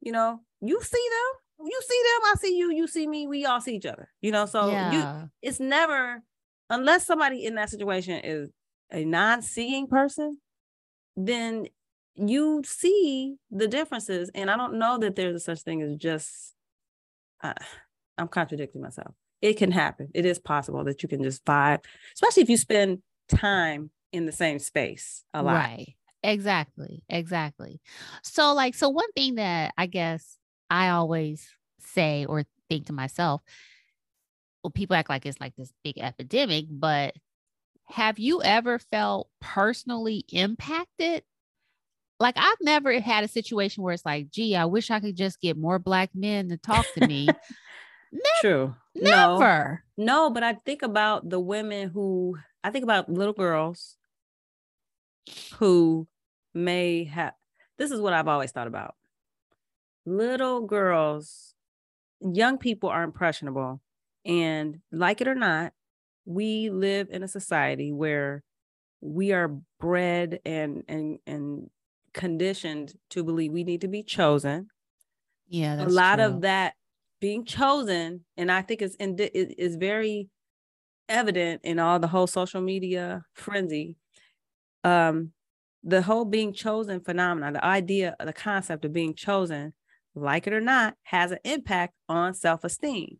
[0.00, 3.44] You know you see them you see them i see you you see me we
[3.44, 6.22] all see each other you know so you it's never
[6.68, 8.50] unless somebody in that situation is
[8.92, 10.38] a non-seeing person
[11.16, 11.66] then
[12.14, 16.54] you see the differences and i don't know that there's a such thing as just
[17.42, 17.54] uh,
[18.18, 22.42] i'm contradicting myself it can happen it is possible that you can just vibe especially
[22.42, 25.96] if you spend time in the same space a lot Right.
[26.22, 27.02] Exactly.
[27.08, 27.80] Exactly.
[28.22, 30.36] So, like, so one thing that I guess
[30.70, 31.48] I always
[31.80, 33.42] say or think to myself,
[34.62, 37.14] well, people act like it's like this big epidemic, but
[37.88, 41.24] have you ever felt personally impacted?
[42.20, 45.40] Like, I've never had a situation where it's like, gee, I wish I could just
[45.40, 47.28] get more black men to talk to me.
[48.40, 49.84] true no Never.
[49.96, 53.96] No, but I think about the women who I think about little girls
[55.56, 56.06] who
[56.54, 57.34] may have
[57.78, 58.94] this is what I've always thought about.
[60.10, 61.54] Little girls,
[62.20, 63.80] young people are impressionable.
[64.24, 65.72] And like it or not,
[66.24, 68.44] we live in a society where
[69.00, 69.48] we are
[69.80, 71.70] bred and and and
[72.14, 74.68] conditioned to believe we need to be chosen.
[75.48, 76.24] Yeah, a lot true.
[76.26, 76.74] of that
[77.20, 80.30] being chosen, and I think it's in is is very
[81.08, 83.96] evident in all the whole social media frenzy.
[84.84, 85.32] Um,
[85.82, 89.74] the whole being chosen phenomenon, the idea, the concept of being chosen,
[90.14, 93.18] like it or not, has an impact on self esteem.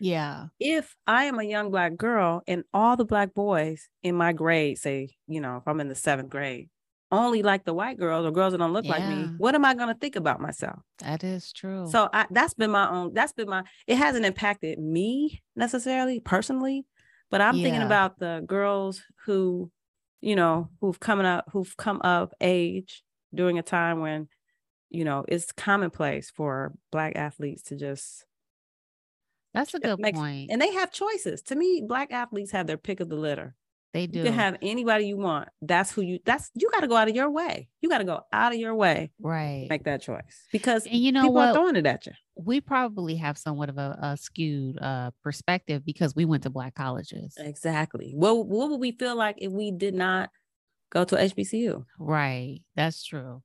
[0.00, 0.46] Yeah.
[0.60, 4.78] If I am a young black girl and all the black boys in my grade,
[4.78, 6.68] say, you know, if I'm in the seventh grade,
[7.10, 9.74] only like the white girls or girls that don't look like me, what am I
[9.74, 10.80] going to think about myself?
[10.98, 11.88] That is true.
[11.90, 13.14] So I, that's been my own.
[13.14, 13.64] That's been my.
[13.86, 16.84] It hasn't impacted me necessarily personally,
[17.30, 19.70] but I'm thinking about the girls who,
[20.20, 23.02] you know, who've coming up, who've come of age
[23.34, 24.28] during a time when,
[24.90, 28.24] you know, it's commonplace for black athletes to just
[29.54, 30.50] that's a good makes- point.
[30.50, 31.42] and they have choices.
[31.42, 33.54] To me, black athletes have their pick of the litter.
[33.94, 34.18] they do.
[34.18, 35.48] You can have anybody you want.
[35.62, 36.18] That's who you.
[36.24, 37.68] That's you got to go out of your way.
[37.80, 39.66] You got to go out of your way right.
[39.70, 42.12] make that choice because and you know people are throwing it at you.
[42.36, 46.74] we probably have somewhat of a, a skewed uh, perspective because we went to black
[46.74, 47.34] colleges.
[47.38, 48.12] Exactly.
[48.14, 50.30] What what would we feel like if we did not
[50.90, 51.84] go to HBCU?
[51.98, 52.60] Right.
[52.76, 53.42] That's true.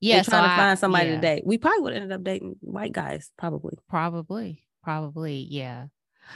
[0.00, 1.42] Yeah, trying so to I- find somebody yeah, to date.
[1.46, 3.74] We probably would have ended up dating white guys, probably.
[3.88, 4.64] Probably.
[4.82, 5.46] Probably.
[5.50, 5.86] Yeah.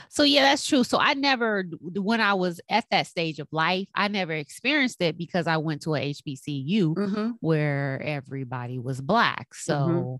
[0.09, 0.83] So yeah, that's true.
[0.83, 5.17] So I never, when I was at that stage of life, I never experienced it
[5.17, 7.29] because I went to a HBCU Mm-hmm.
[7.39, 9.53] where everybody was black.
[9.53, 10.19] So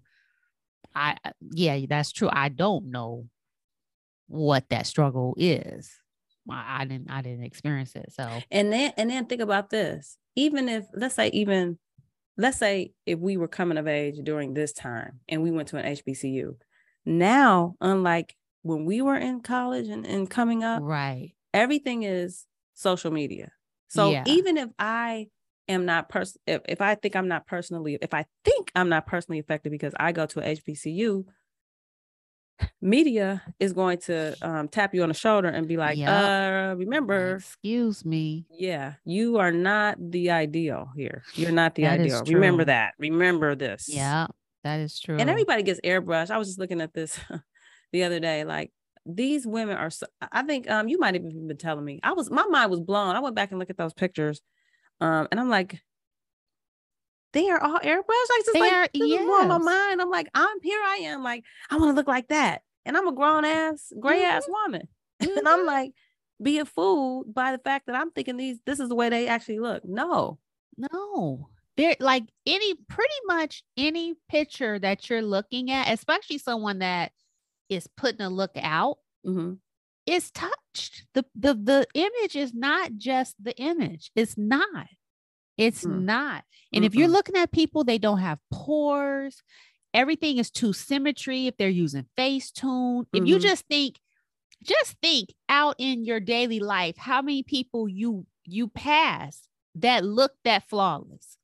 [0.96, 1.18] I,
[1.52, 2.30] yeah, that's true.
[2.32, 3.26] I don't know
[4.28, 5.92] what that struggle is.
[6.50, 8.14] I, I didn't, I didn't experience it.
[8.14, 10.18] So And then and then think about this.
[10.38, 11.78] Even if let's say even
[12.38, 15.78] let's say if we were coming of age during this time and we went to
[15.78, 16.56] an HBCU,
[17.06, 21.34] now unlike when we were in college and, and coming up, right.
[21.54, 23.52] everything is social media.
[23.88, 24.24] So Yeah.
[24.28, 25.28] even if I
[25.68, 29.08] am not person if, if I think I'm not personally if I think I'm not
[29.08, 31.26] personally affected because I go to a HBCU,
[32.82, 36.10] media is going to um, tap you on the shoulder and be like, Yup.
[36.10, 38.46] uh, remember, Excuse me.
[38.50, 41.24] yeah, you are not the ideal here.
[41.34, 42.24] You're not the That ideal.
[42.26, 42.94] Remember that.
[43.00, 43.88] Remember this.
[43.90, 44.28] Yeah,
[44.64, 45.18] that is true.
[45.18, 46.32] And everybody gets airbrushed.
[46.32, 47.20] I was just looking at this
[47.92, 48.44] the other day.
[48.46, 48.72] Like
[49.06, 52.00] these women are so I think um you might have even been telling me.
[52.04, 53.16] I was my mind was blown.
[53.16, 54.42] I went back and looked at those pictures.
[55.02, 55.80] Um and I'm like,
[57.36, 58.30] they are all airbrushed.
[58.30, 60.02] Like just like are- is blowing my mind.
[60.02, 61.22] I'm like, I'm here I am.
[61.24, 62.64] Like, I want to look like that.
[62.86, 64.88] And I'm a grown ass, gray ass woman.
[65.20, 65.92] And I'm like,
[66.42, 69.60] being fooled by the fact that I'm thinking these this is the way they actually
[69.60, 69.84] look.
[69.86, 70.40] No.
[70.78, 77.12] No, They're like any pretty much any picture that you're looking at, especially someone that
[77.70, 79.60] is putting a look out, Mhm.
[80.06, 81.06] is touched.
[81.14, 84.12] The the the image is not just the image.
[84.16, 84.88] It's not.
[85.58, 86.02] It's Mm.
[86.04, 86.44] not.
[86.74, 89.42] And if you're looking at people, they don't have pores.
[89.94, 91.48] Everything is to symmetry.
[91.48, 93.42] If they're using Facetune, if you Mhm.
[93.42, 94.00] just think,
[94.62, 100.34] just think out in your daily life, how many people you you pass that look
[100.44, 101.38] that flawless?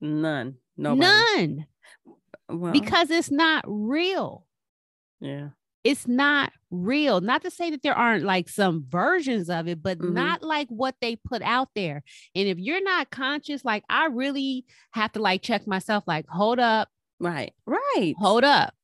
[0.00, 0.56] None.
[0.76, 1.00] Nobody.
[1.00, 1.66] None,
[2.48, 4.46] Well, because it's not real.
[5.20, 5.50] yeah.
[5.84, 7.20] It's not real.
[7.20, 10.12] Not to say that there aren't like some versions of it, but Mhm.
[10.12, 12.02] not like what they put out there.
[12.34, 16.58] And if you're not conscious, like I really have to like check myself, like, hold
[16.60, 17.52] up, Right.
[17.66, 18.14] Right.
[18.18, 18.74] hold up.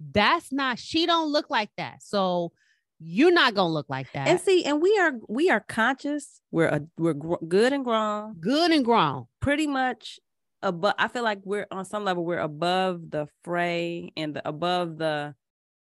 [0.00, 2.02] That's not, she don't look like that.
[2.02, 2.52] So
[3.00, 4.26] you're not gonna look like that.
[4.28, 6.40] And see, and we are we are conscious.
[6.50, 8.34] We're a, we're gr- good and grown.
[8.40, 9.26] good and grown.
[9.40, 10.18] Pretty much
[10.62, 10.94] above.
[10.98, 15.34] I feel like we're on some level we're above the fray and the above the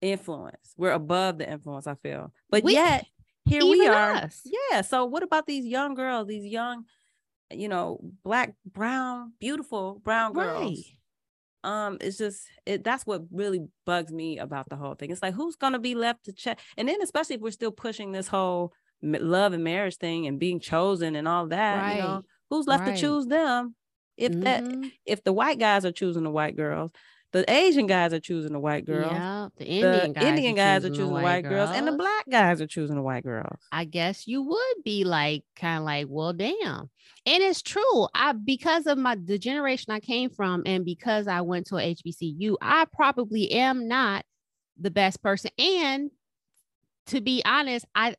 [0.04, 0.74] influence.
[0.76, 1.86] We're above the influence.
[1.86, 3.06] I feel, but We- yet
[3.46, 4.12] here we are.
[4.12, 4.42] us.
[4.70, 4.82] Yeah.
[4.82, 6.28] So what about these young girls?
[6.28, 6.84] These young,
[7.52, 10.62] you know, black, brown, beautiful brown girls.
[10.62, 10.84] Right.
[11.72, 15.32] um it's just it that's what really bugs me about the whole thing it's like
[15.32, 18.70] who's gonna be left to check and then especially if we're still pushing this whole
[19.02, 22.24] love and marriage thing and being chosen and all that you know Right.
[22.50, 22.94] who's left Right.
[22.96, 23.74] to choose them
[24.18, 24.92] if that Mhm.
[25.06, 26.90] if the white guys are choosing the white girls
[27.34, 30.84] the asian guys are choosing the white girls Yeah, the the Indian guys, indian guys
[30.86, 31.70] are choosing the white girls.
[31.74, 35.44] and the black guys are choosing the white girls I guess you would be like
[35.56, 36.88] kind of like, well, damn.
[37.26, 38.06] And it's true.
[38.14, 41.94] I because of my the generation I came from and because I went to a
[41.94, 44.24] HBCU, I probably am not
[44.78, 45.50] the best person.
[45.58, 46.10] And
[47.06, 48.16] to be honest, I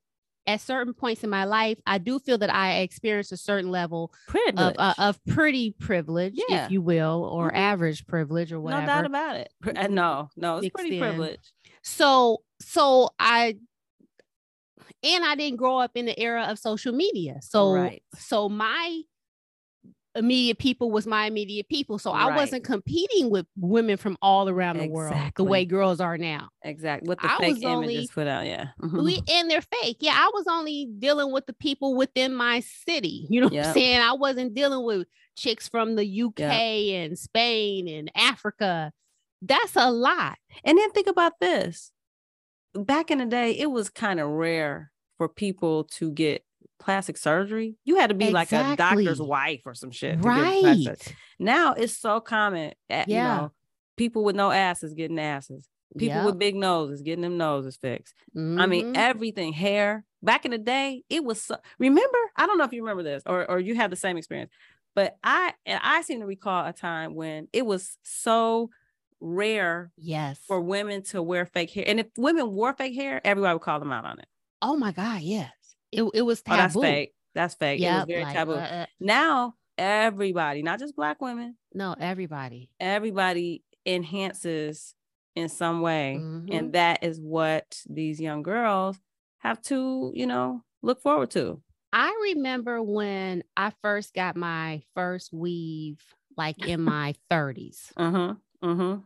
[0.48, 4.14] at certain points in my life, I do feel that I experienced a certain level
[4.28, 6.66] privilege of, uh, of pretty privilege, Yeah.
[6.66, 7.56] if you will, or Mhm.
[7.58, 8.82] average privilege or whatever.
[8.82, 13.58] no doubt about it uh, no no it's pretty privilege so so i
[15.04, 18.04] and i didn't grow up in the era of social media so Right.
[18.18, 19.02] so my
[20.16, 22.00] immediate people was my immediate people.
[22.00, 26.18] So I wasn't competing with women from all around the world the way girls are
[26.18, 26.50] now.
[26.64, 27.08] Exactly.
[27.08, 28.46] What the I fake images only- put out.
[28.46, 28.68] Yeah.
[28.82, 29.04] Mhm.
[29.04, 29.98] We and they're fake.
[30.00, 33.28] Yeah, I was only dealing with the people within my city.
[33.30, 34.00] You know what I'm saying?
[34.00, 38.94] I wasn't dealing with chicks from the UK and Spain and Africa.
[39.42, 40.38] That's a lot.
[40.64, 41.92] And then think about this.
[42.74, 46.45] Back in the day, it was kind of rare for people to get
[46.80, 47.76] plastic surgery.
[47.86, 50.18] You had to be like a doctor's wife or some shit.
[50.18, 51.16] to get Right.
[51.40, 52.74] Now it's so common.
[52.90, 53.36] At, Yeah.
[53.36, 53.52] You know,
[53.98, 55.68] people with no asses getting asses.
[55.98, 56.26] People Yep.
[56.26, 58.14] with big noses getting them noses fixed.
[58.36, 58.98] I mean, Mhm.
[58.98, 60.04] everything, hair.
[60.22, 63.24] Back in the day, it was so remember, I don't know if you remember this
[63.26, 64.52] or or you had the same experience,
[64.96, 68.70] but I and I seem to recall a time when it was so
[69.22, 70.40] rare yes.
[70.46, 71.86] for women to wear fake hair.
[71.88, 74.28] And if women wore fake hair, everybody would call them out on it.
[74.62, 75.52] oh my God, yes.
[75.98, 77.14] It, it was Oh, that's fake.
[77.34, 77.82] That's fake.
[77.82, 78.54] it was very like, taboo.
[78.54, 82.70] uh, uh, now everybody, not just black women, no, everybody.
[82.80, 84.94] everybody enhances
[85.36, 86.18] in some way.
[86.20, 86.48] Mhm.
[86.54, 88.98] And that is what these young girls
[89.40, 91.62] have to, you know, look forward to.
[91.92, 96.02] I remember when I first got my first weave,
[96.38, 98.36] like in my 30s, Uh-huh.
[98.62, 98.98] Uh-huh.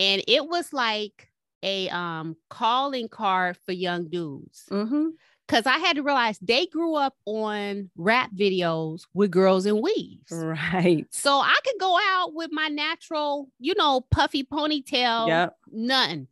[0.00, 1.30] and it was like
[1.62, 4.64] a um calling card for young dudes.
[4.70, 5.10] Mm-hmm.
[5.46, 10.32] Cause I had to realize they grew up on rap videos with girls in weaves.
[10.32, 11.06] Right.
[11.10, 15.56] So I could go out with my natural, you know, puffy ponytail, Yep.
[15.70, 16.28] nothing.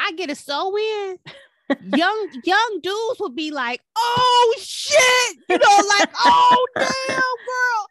[0.00, 1.16] I get a sew in.
[1.96, 7.86] young young dudes would be like, "Oh shit!" You know, like, "Oh damn, girl!"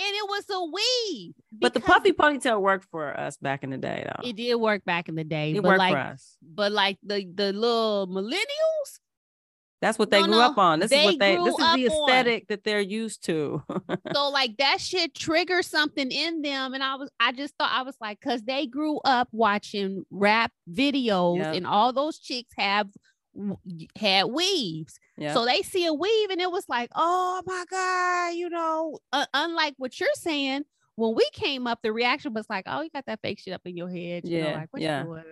[0.00, 1.34] And it was a weave.
[1.52, 4.28] But the puffy ponytail worked for us back in the day, though.
[4.28, 6.36] It did work back in the day, It but worked like, for us.
[6.42, 9.00] but like the the little millennials,
[9.80, 10.80] That's what they No, grew no, up on.
[10.80, 11.36] This is what they.
[11.36, 11.80] This is the up on.
[12.08, 13.62] aesthetic that they're used to.
[14.12, 17.82] so like that shit triggered something in them, and I was I just thought I
[17.82, 21.54] was like, cause they grew up watching rap videos, Yep.
[21.54, 22.88] and all those chicks have
[23.96, 24.98] had weaves.
[25.16, 25.32] yeah.
[25.32, 29.26] So they see a weave and it was like, oh my God, you know, uh,
[29.32, 30.64] unlike what you're saying,
[30.96, 33.60] when we came up, the reaction was like, oh, you got that fake shit up
[33.64, 34.28] in your head.
[34.28, 35.00] You know, Yeah, like, what yeah.
[35.02, 35.24] you doing?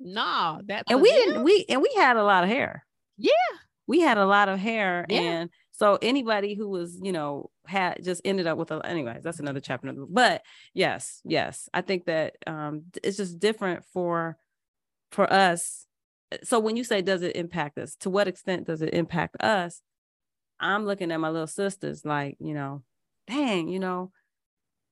[0.00, 1.44] Nah, that and we didn't.
[1.44, 2.84] We and we had a lot of hair.
[3.16, 3.30] Yeah.
[3.86, 5.20] We had a lot of hair, Yeah.
[5.20, 8.80] and so anybody who was, you know, had just ended up with a.
[8.86, 9.88] Anyways, that's another chapter.
[9.88, 10.10] In the book.
[10.12, 10.42] But
[10.72, 14.36] yes, yes, I think that um it's just different for
[15.10, 15.86] for us.
[16.42, 19.82] So when you say does it impact us, to what extent does it impact us?
[20.60, 22.82] I'm looking at my little sisters like, you know,
[23.26, 24.12] dang, you know,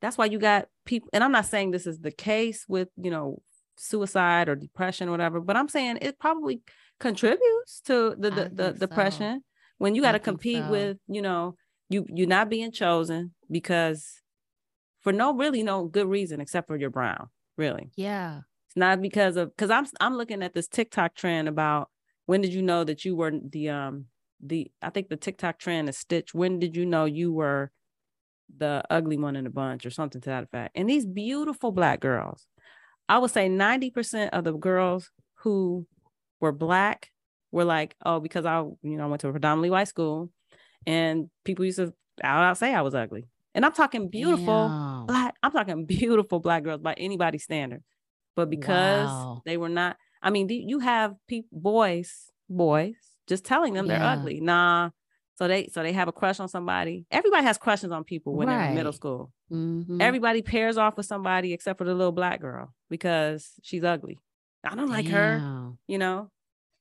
[0.01, 1.09] that's why you got people.
[1.13, 3.41] And I'm not saying this is the case with, you know,
[3.77, 6.63] suicide or depression or whatever, but I'm saying it probably
[7.03, 8.79] contributes to the the, the so.
[8.79, 9.43] depression
[9.79, 10.71] when you got to compete so.
[10.71, 11.57] with, you know,
[11.91, 14.23] you you're not being chosen because
[15.01, 17.91] for no really no good reason except for you're brown, really.
[17.97, 18.41] yeah.
[18.69, 21.91] It's not because of because I'm I'm looking at this TikTok trend about
[22.25, 24.07] when did you know that you were the um
[24.41, 26.33] the I think the TikTok trend is Stitch.
[26.33, 27.71] When did you know you were
[28.57, 30.73] the ugly one in the bunch or something to that effect?
[30.75, 32.47] And these beautiful black girls,
[33.09, 35.11] I would say 90% of the girls
[35.43, 35.87] who
[36.43, 37.11] were black
[37.53, 40.31] were like, oh, because I, you know, I went to a predominantly white school
[40.87, 43.25] and people used to out out say I was ugly.
[43.55, 45.07] And I'm talking beautiful Damn.
[45.07, 47.83] black i'm talking beautiful black girls by anybody's standard
[48.37, 49.43] but because Wow.
[49.45, 52.95] they were not i mean you have people boys boys
[53.29, 54.13] just telling them they're Yeah.
[54.15, 54.91] ugly nah
[55.39, 58.49] so they so they have a crush on somebody everybody has crushes on people when
[58.49, 58.97] they're in middle Right.
[58.97, 60.01] school Mhm.
[60.01, 64.19] everybody pairs off with somebody except for the little black girl because she's ugly
[64.65, 65.43] i don't like her
[65.89, 66.31] you know?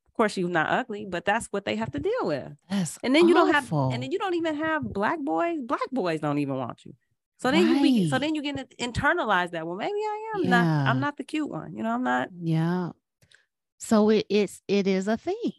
[0.08, 2.52] Of course she's not ugly but that's what they have to deal with.
[2.70, 5.90] That's and then you don't have and then you don't even have black boys black
[5.92, 6.94] boys don't even want you.
[7.38, 10.50] So then you be, so then you get to internalize that well maybe i am
[10.50, 12.92] not i'm not the cute one you know i'm not yeah.
[13.80, 15.54] So it it's it is a thing.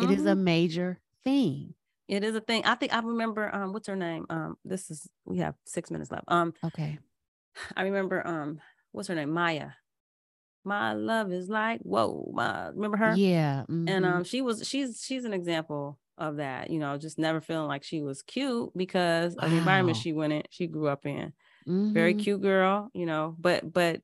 [0.00, 0.38] It is a Mhm.
[0.40, 1.74] major thing.
[2.08, 2.64] it is a thing.
[2.64, 4.24] I think i remember um what's her name?
[4.30, 6.24] Um this is we have six minutes left.
[6.28, 6.98] Um Okay.
[7.76, 8.60] i remember um
[8.92, 9.32] what's her name?
[9.34, 9.76] Mya
[10.64, 13.64] my love is like whoa my remember her Yeah.
[13.86, 14.06] and mhm.
[14.06, 17.84] um she was she's she's an example of that you know just never feeling like
[17.84, 21.32] she was cute because of the environment she went in she grew up in
[21.94, 22.14] very Mhm.
[22.14, 24.02] cute girl you know but but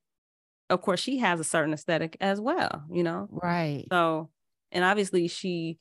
[0.71, 3.91] of course she has a certain aesthetic as well you know Right.
[3.93, 4.31] so
[4.73, 5.79] and obviously she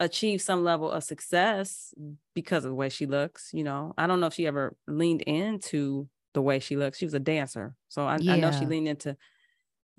[0.00, 1.92] achieved some level of success
[2.34, 5.22] because of the way she looks you know i don't know if she ever leaned
[5.22, 8.88] into the way she looks she was a dancer so i, I know she leaned
[8.88, 9.16] into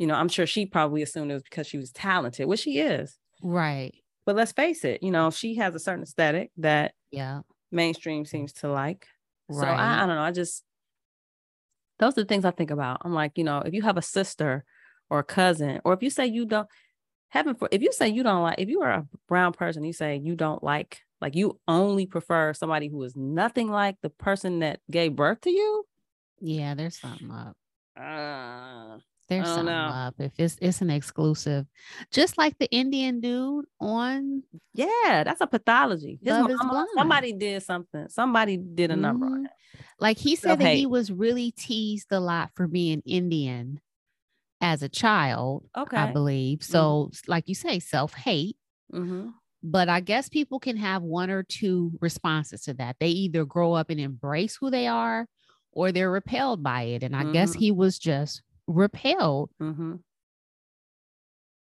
[0.01, 2.79] you know i'm sure she probably assumed it was because she was talented which she
[2.79, 3.93] is Right.
[4.25, 7.41] but let's face it you know she has a certain aesthetic that Yeah.
[7.71, 9.07] mainstream seems to like
[9.51, 10.21] So I, I don't know.
[10.23, 10.63] I just
[11.99, 13.01] those are the things I think about.
[13.05, 14.63] I'm like, you know, if you have a sister
[15.09, 16.67] or a cousin, or if you say you don't,
[17.29, 19.93] heaven for if you say you don't like, if you are a brown person, you
[19.93, 24.59] say you don't like, like you only prefer somebody who is nothing like the person
[24.59, 25.85] that gave birth to you.
[26.39, 27.55] yeah, there's something up.
[27.95, 28.97] Uh,
[29.29, 29.85] There's don't something know.
[29.87, 30.15] up.
[30.19, 31.65] If it's it's an exclusive,
[32.11, 34.43] just like the Indian dude on
[34.73, 36.19] yeah, that's a pathology.
[36.21, 38.07] His Love is mama- somebody did something.
[38.09, 39.45] Somebody did a number on Mhm.
[39.45, 39.51] it.
[39.99, 43.79] like he said that he was really teased a lot for being Indian
[44.59, 45.95] as a child, Okay.
[45.97, 46.61] I believe.
[46.61, 48.57] So, s- like you say, self hate.
[48.91, 49.29] hmm
[49.63, 52.97] But I guess people can have one or two responses to that.
[52.99, 55.27] They either grow up and embrace who they are
[55.71, 57.03] or they're repelled by it.
[57.03, 57.59] And I guess Mhm.
[57.59, 58.41] he was just
[58.71, 59.95] repelled hmm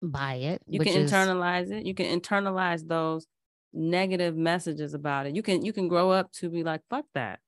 [0.03, 0.63] by it.
[0.67, 1.85] You can is- internalize it.
[1.87, 3.27] You can internalize those
[3.73, 5.35] negative messages about it.
[5.37, 7.41] You can you can grow up to be like, fuck that.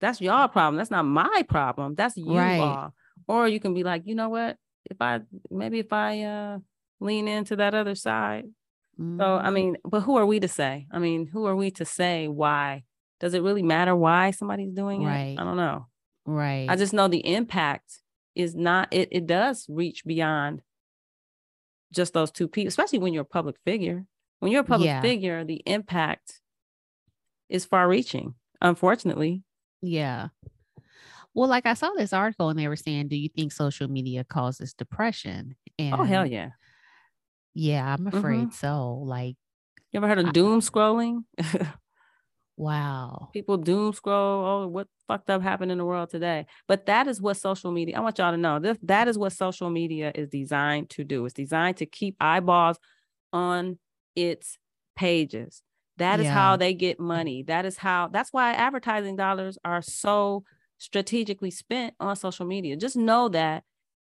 [0.00, 0.76] That's your problem.
[0.76, 1.94] That's not my problem.
[1.94, 2.60] That's you Right.
[2.60, 2.94] all.
[3.26, 4.56] Or you can be like, you know what?
[4.90, 5.20] If I
[5.50, 6.58] maybe if I uh
[7.00, 8.44] lean into that other side.
[9.18, 9.52] So I Mhm.
[9.52, 10.86] mean, but who are we to say?
[10.92, 12.84] I mean, who are we to say why?
[13.20, 15.06] Does it really matter why somebody's doing it?
[15.06, 15.36] Right.
[15.38, 15.86] I don't know.
[16.26, 16.70] right.
[16.70, 18.00] I just know the impact
[18.34, 20.62] is not it it does reach beyond
[21.92, 24.04] just those two people, especially when you're a public figure.
[24.40, 25.00] When you're a public Yeah.
[25.00, 26.40] figure, the impact
[27.48, 29.42] is far reaching, unfortunately.
[29.80, 30.28] Yeah.
[31.34, 34.24] Well, like I saw this article and they were saying, do you think social media
[34.24, 35.54] causes depression?
[35.78, 36.50] And oh hell yeah.
[37.54, 38.52] Yeah, I'm afraid Mhm.
[38.54, 38.94] so.
[39.04, 39.36] Like,
[39.92, 41.24] You ever heard of I- doom scrolling?
[42.56, 43.30] wow.
[43.32, 46.46] People doom scroll, oh, what fucked up happened in the world today.
[46.68, 49.32] But that is what social media, I want y'all to know that that is what
[49.32, 51.24] social media is designed to do.
[51.24, 52.78] It's designed to keep eyeballs
[53.32, 53.78] on
[54.14, 54.58] its
[54.96, 55.62] pages.
[55.96, 56.34] That is Yeah.
[56.34, 57.42] how they get money.
[57.44, 60.44] That is how that's why advertising dollars are so
[60.78, 62.76] strategically spent on social media.
[62.76, 63.64] Just know that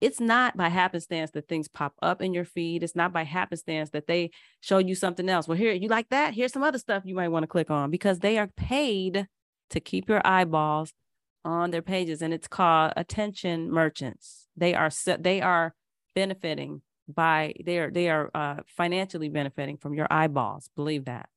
[0.01, 2.83] it's not by happenstance that things pop up in your feed.
[2.83, 4.31] It's not by happenstance that they
[4.61, 5.47] show you something else.
[5.47, 6.35] Well, here, you like that?
[6.35, 9.27] Here's some other stuff you might want to click on because they are paid
[9.71, 10.93] to keep your eyeballs
[11.45, 12.23] on their pages.
[12.23, 14.47] And it's called attention merchants.
[14.57, 15.75] They are they are
[16.15, 20.71] benefiting by they are they are uh, financially benefiting from your eyeballs.
[20.77, 21.29] Believe that.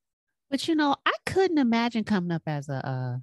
[0.50, 3.18] But you know, I couldn't imagine coming up as a, uh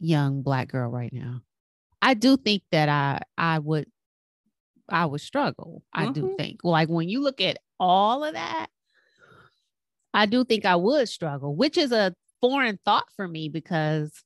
[0.00, 1.40] young black girl right now.
[2.02, 3.86] I do think that I I would
[4.88, 5.82] I would struggle.
[5.92, 6.36] I do Mhm.
[6.36, 6.60] think.
[6.64, 8.66] Like when you look at all of that,
[10.12, 14.22] I do think I would struggle, which is a foreign thought for me because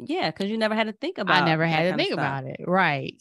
[0.00, 1.42] Yeah, because you never had to think about.
[1.42, 2.60] I never had to think about it.
[2.66, 3.14] Right.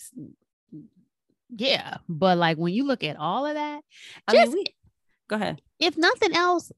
[1.49, 1.97] Yeah.
[2.09, 3.81] But like when you look at all of that,
[4.27, 4.75] I just mean, we,
[5.29, 5.61] go ahead.
[5.79, 6.71] if nothing else,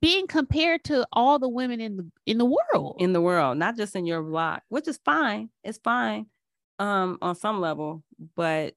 [0.00, 2.96] being compared to all the women in the in the world.
[3.00, 5.50] in the world, not just in your block, which is fine.
[5.64, 6.26] It's fine
[6.78, 8.02] um on some level,
[8.36, 8.74] but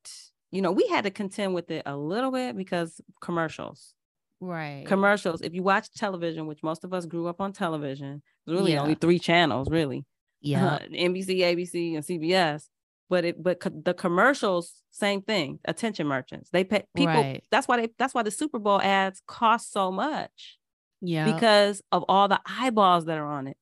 [0.56, 3.93] you know, we had to contend with it a little bit because commercials.
[4.39, 4.86] right.
[4.88, 8.74] Commercials, if you watch television, which most of us grew up on television, there's really
[8.74, 8.82] Yeah.
[8.82, 10.06] only three channels, really.
[10.41, 10.66] yeah.
[10.76, 12.68] Uh, NBC, ABC, and CBS.
[13.10, 15.60] But it but co- the commercials, same thing.
[15.66, 16.49] Attention merchants.
[16.51, 17.14] They pay people.
[17.14, 17.43] Right.
[17.51, 20.58] That's why they that's why the Super Bowl ads cost so much
[21.01, 21.32] Yeah.
[21.32, 23.58] because of all the eyeballs that are on it.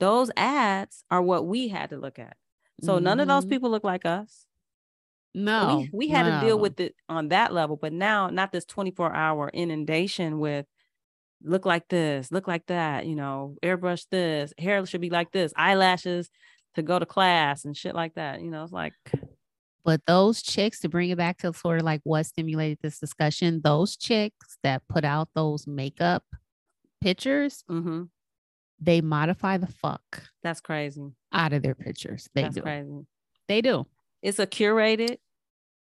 [0.00, 2.36] Those ads are what we had to look at.
[2.82, 3.50] So none of those Mhm.
[3.50, 4.46] people look like us.
[5.34, 5.86] No.
[5.92, 8.64] we, we had none to deal with it on that level, but now not this
[8.64, 10.66] 24 hour inundation with
[11.42, 15.52] look like this, look like that, you know, airbrush this, hair should be like this,
[15.56, 16.30] eyelashes
[16.74, 18.40] to go to class and shit like that.
[18.40, 18.94] You know, it's like
[19.84, 23.60] But those chicks, to bring it back to sort of like what stimulated this discussion,
[23.62, 26.24] those chicks that put out those makeup
[27.00, 28.08] pictures, mhm,
[28.80, 31.12] they modify the fuck that's crazy.
[31.32, 32.28] out of their pictures.
[32.34, 32.62] They that's do.
[32.62, 33.06] crazy.
[33.48, 33.86] They do.
[34.22, 35.18] It's a curated,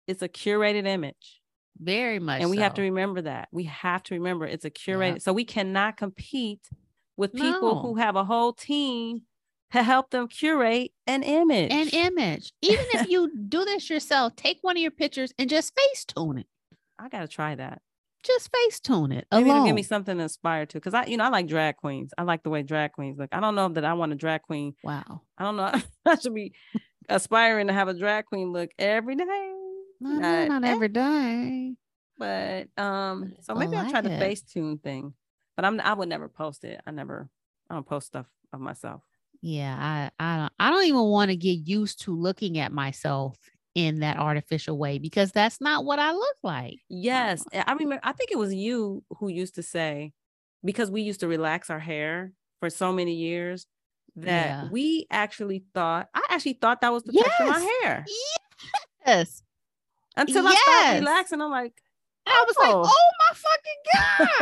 [0.07, 1.41] it's a curated image.
[1.81, 2.41] Very much.
[2.41, 5.45] and we have to remember that we have to remember it's a curated so we
[5.45, 6.69] cannot compete
[7.17, 7.81] with people No.
[7.83, 9.23] who have a whole team
[9.71, 12.53] to help them curate an image an image.
[12.63, 16.39] Even if you do this yourself, take one of your pictures and just face tune
[16.39, 16.47] it.
[16.99, 17.81] i gotta try that
[18.25, 19.67] Just face tune it maybe it'll alone.
[19.69, 22.23] give me something to aspire to because i you know i like drag queens i
[22.25, 24.75] like the way drag queens look i don't know that i want a drag queen
[24.83, 25.21] wow.
[25.39, 25.73] i don't know
[26.07, 26.53] i should be
[27.09, 29.25] aspiring to have a drag queen look every day
[30.01, 31.77] No, no, Not not every day.
[32.19, 34.19] but um so I maybe i'll try like the it.
[34.19, 35.15] face tune thing
[35.57, 37.29] but i'm i would never post it i never
[37.71, 39.03] i don't post stuff of myself
[39.41, 43.39] Yeah, I I don't I don't even want to get used to looking at myself
[43.75, 46.81] in that artificial way because that's not what I look like.
[46.89, 48.01] Yes, I remember.
[48.03, 50.13] I think it was you who used to say,
[50.65, 53.67] because we used to relax our hair for so many years,
[54.23, 54.69] that Yeah.
[54.71, 58.05] we actually thought I actually thought that was the texture of my hair
[59.07, 59.43] Yes.
[60.17, 61.01] until I started Yes.
[61.01, 61.41] relaxing.
[61.41, 61.83] I'm like,
[62.27, 62.83] And I was like, Oh.
[62.87, 63.35] oh my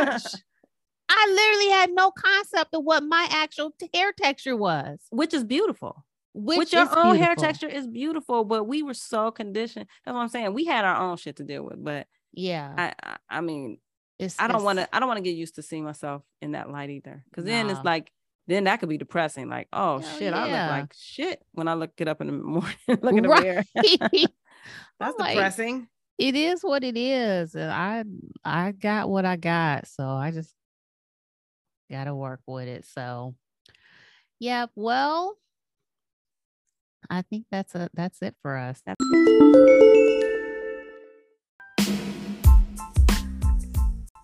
[0.07, 0.41] fucking gosh.
[1.09, 4.99] I literally had no concept of what my actual hair texture was.
[5.09, 6.03] which is beautiful.
[6.33, 9.87] Which With your own hair texture is beautiful, but we were so conditioned.
[10.05, 10.53] That's what I'm saying.
[10.53, 12.73] We had our own shit to deal with, but Yeah.
[12.77, 13.79] I, I, I mean,
[14.19, 14.95] it's, I don't want to.
[14.95, 17.69] I don't want to get used to seeing myself in that light either, because then
[17.69, 18.11] it's like,
[18.47, 19.49] then that could be depressing.
[19.49, 22.33] Like, oh Hell shit, I look like shit when I look it up in the
[22.33, 22.75] morning.
[22.87, 23.43] look in the Right.
[23.43, 23.63] mirror.
[24.99, 25.87] That's like, depressing.
[26.17, 27.55] it is what it is.
[27.55, 28.03] And I
[28.43, 29.87] I got what I got.
[29.87, 30.53] So I just
[31.91, 32.85] gotta work with it.
[32.85, 33.35] So
[34.39, 35.35] yeah, Well,
[37.09, 38.81] I think that's a that's it for us.
[38.85, 38.97] That's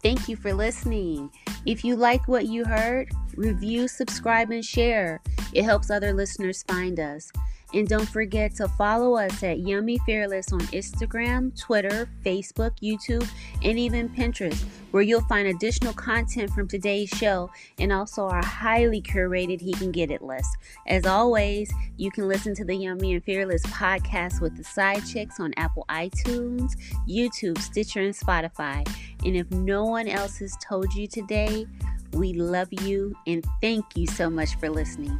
[0.01, 1.31] Thank you for listening.
[1.65, 5.21] If you like what you heard, review, subscribe, and share.
[5.53, 7.31] It helps other listeners find us.
[7.73, 13.27] And don't forget to follow us at Yummy Fearless on Instagram, Twitter, Facebook, YouTube,
[13.63, 17.49] and even Pinterest, where you'll find additional content from today's show
[17.79, 20.55] and also our highly curated He Can Get It list.
[20.87, 25.39] As always, you can listen to the Yummy and Fearless podcast with the side chicks
[25.39, 26.73] on Apple iTunes,
[27.09, 28.87] YouTube, Stitcher, and Spotify.
[29.25, 31.65] And if no one else has told you today,
[32.13, 35.19] we love you and thank you so much for listening.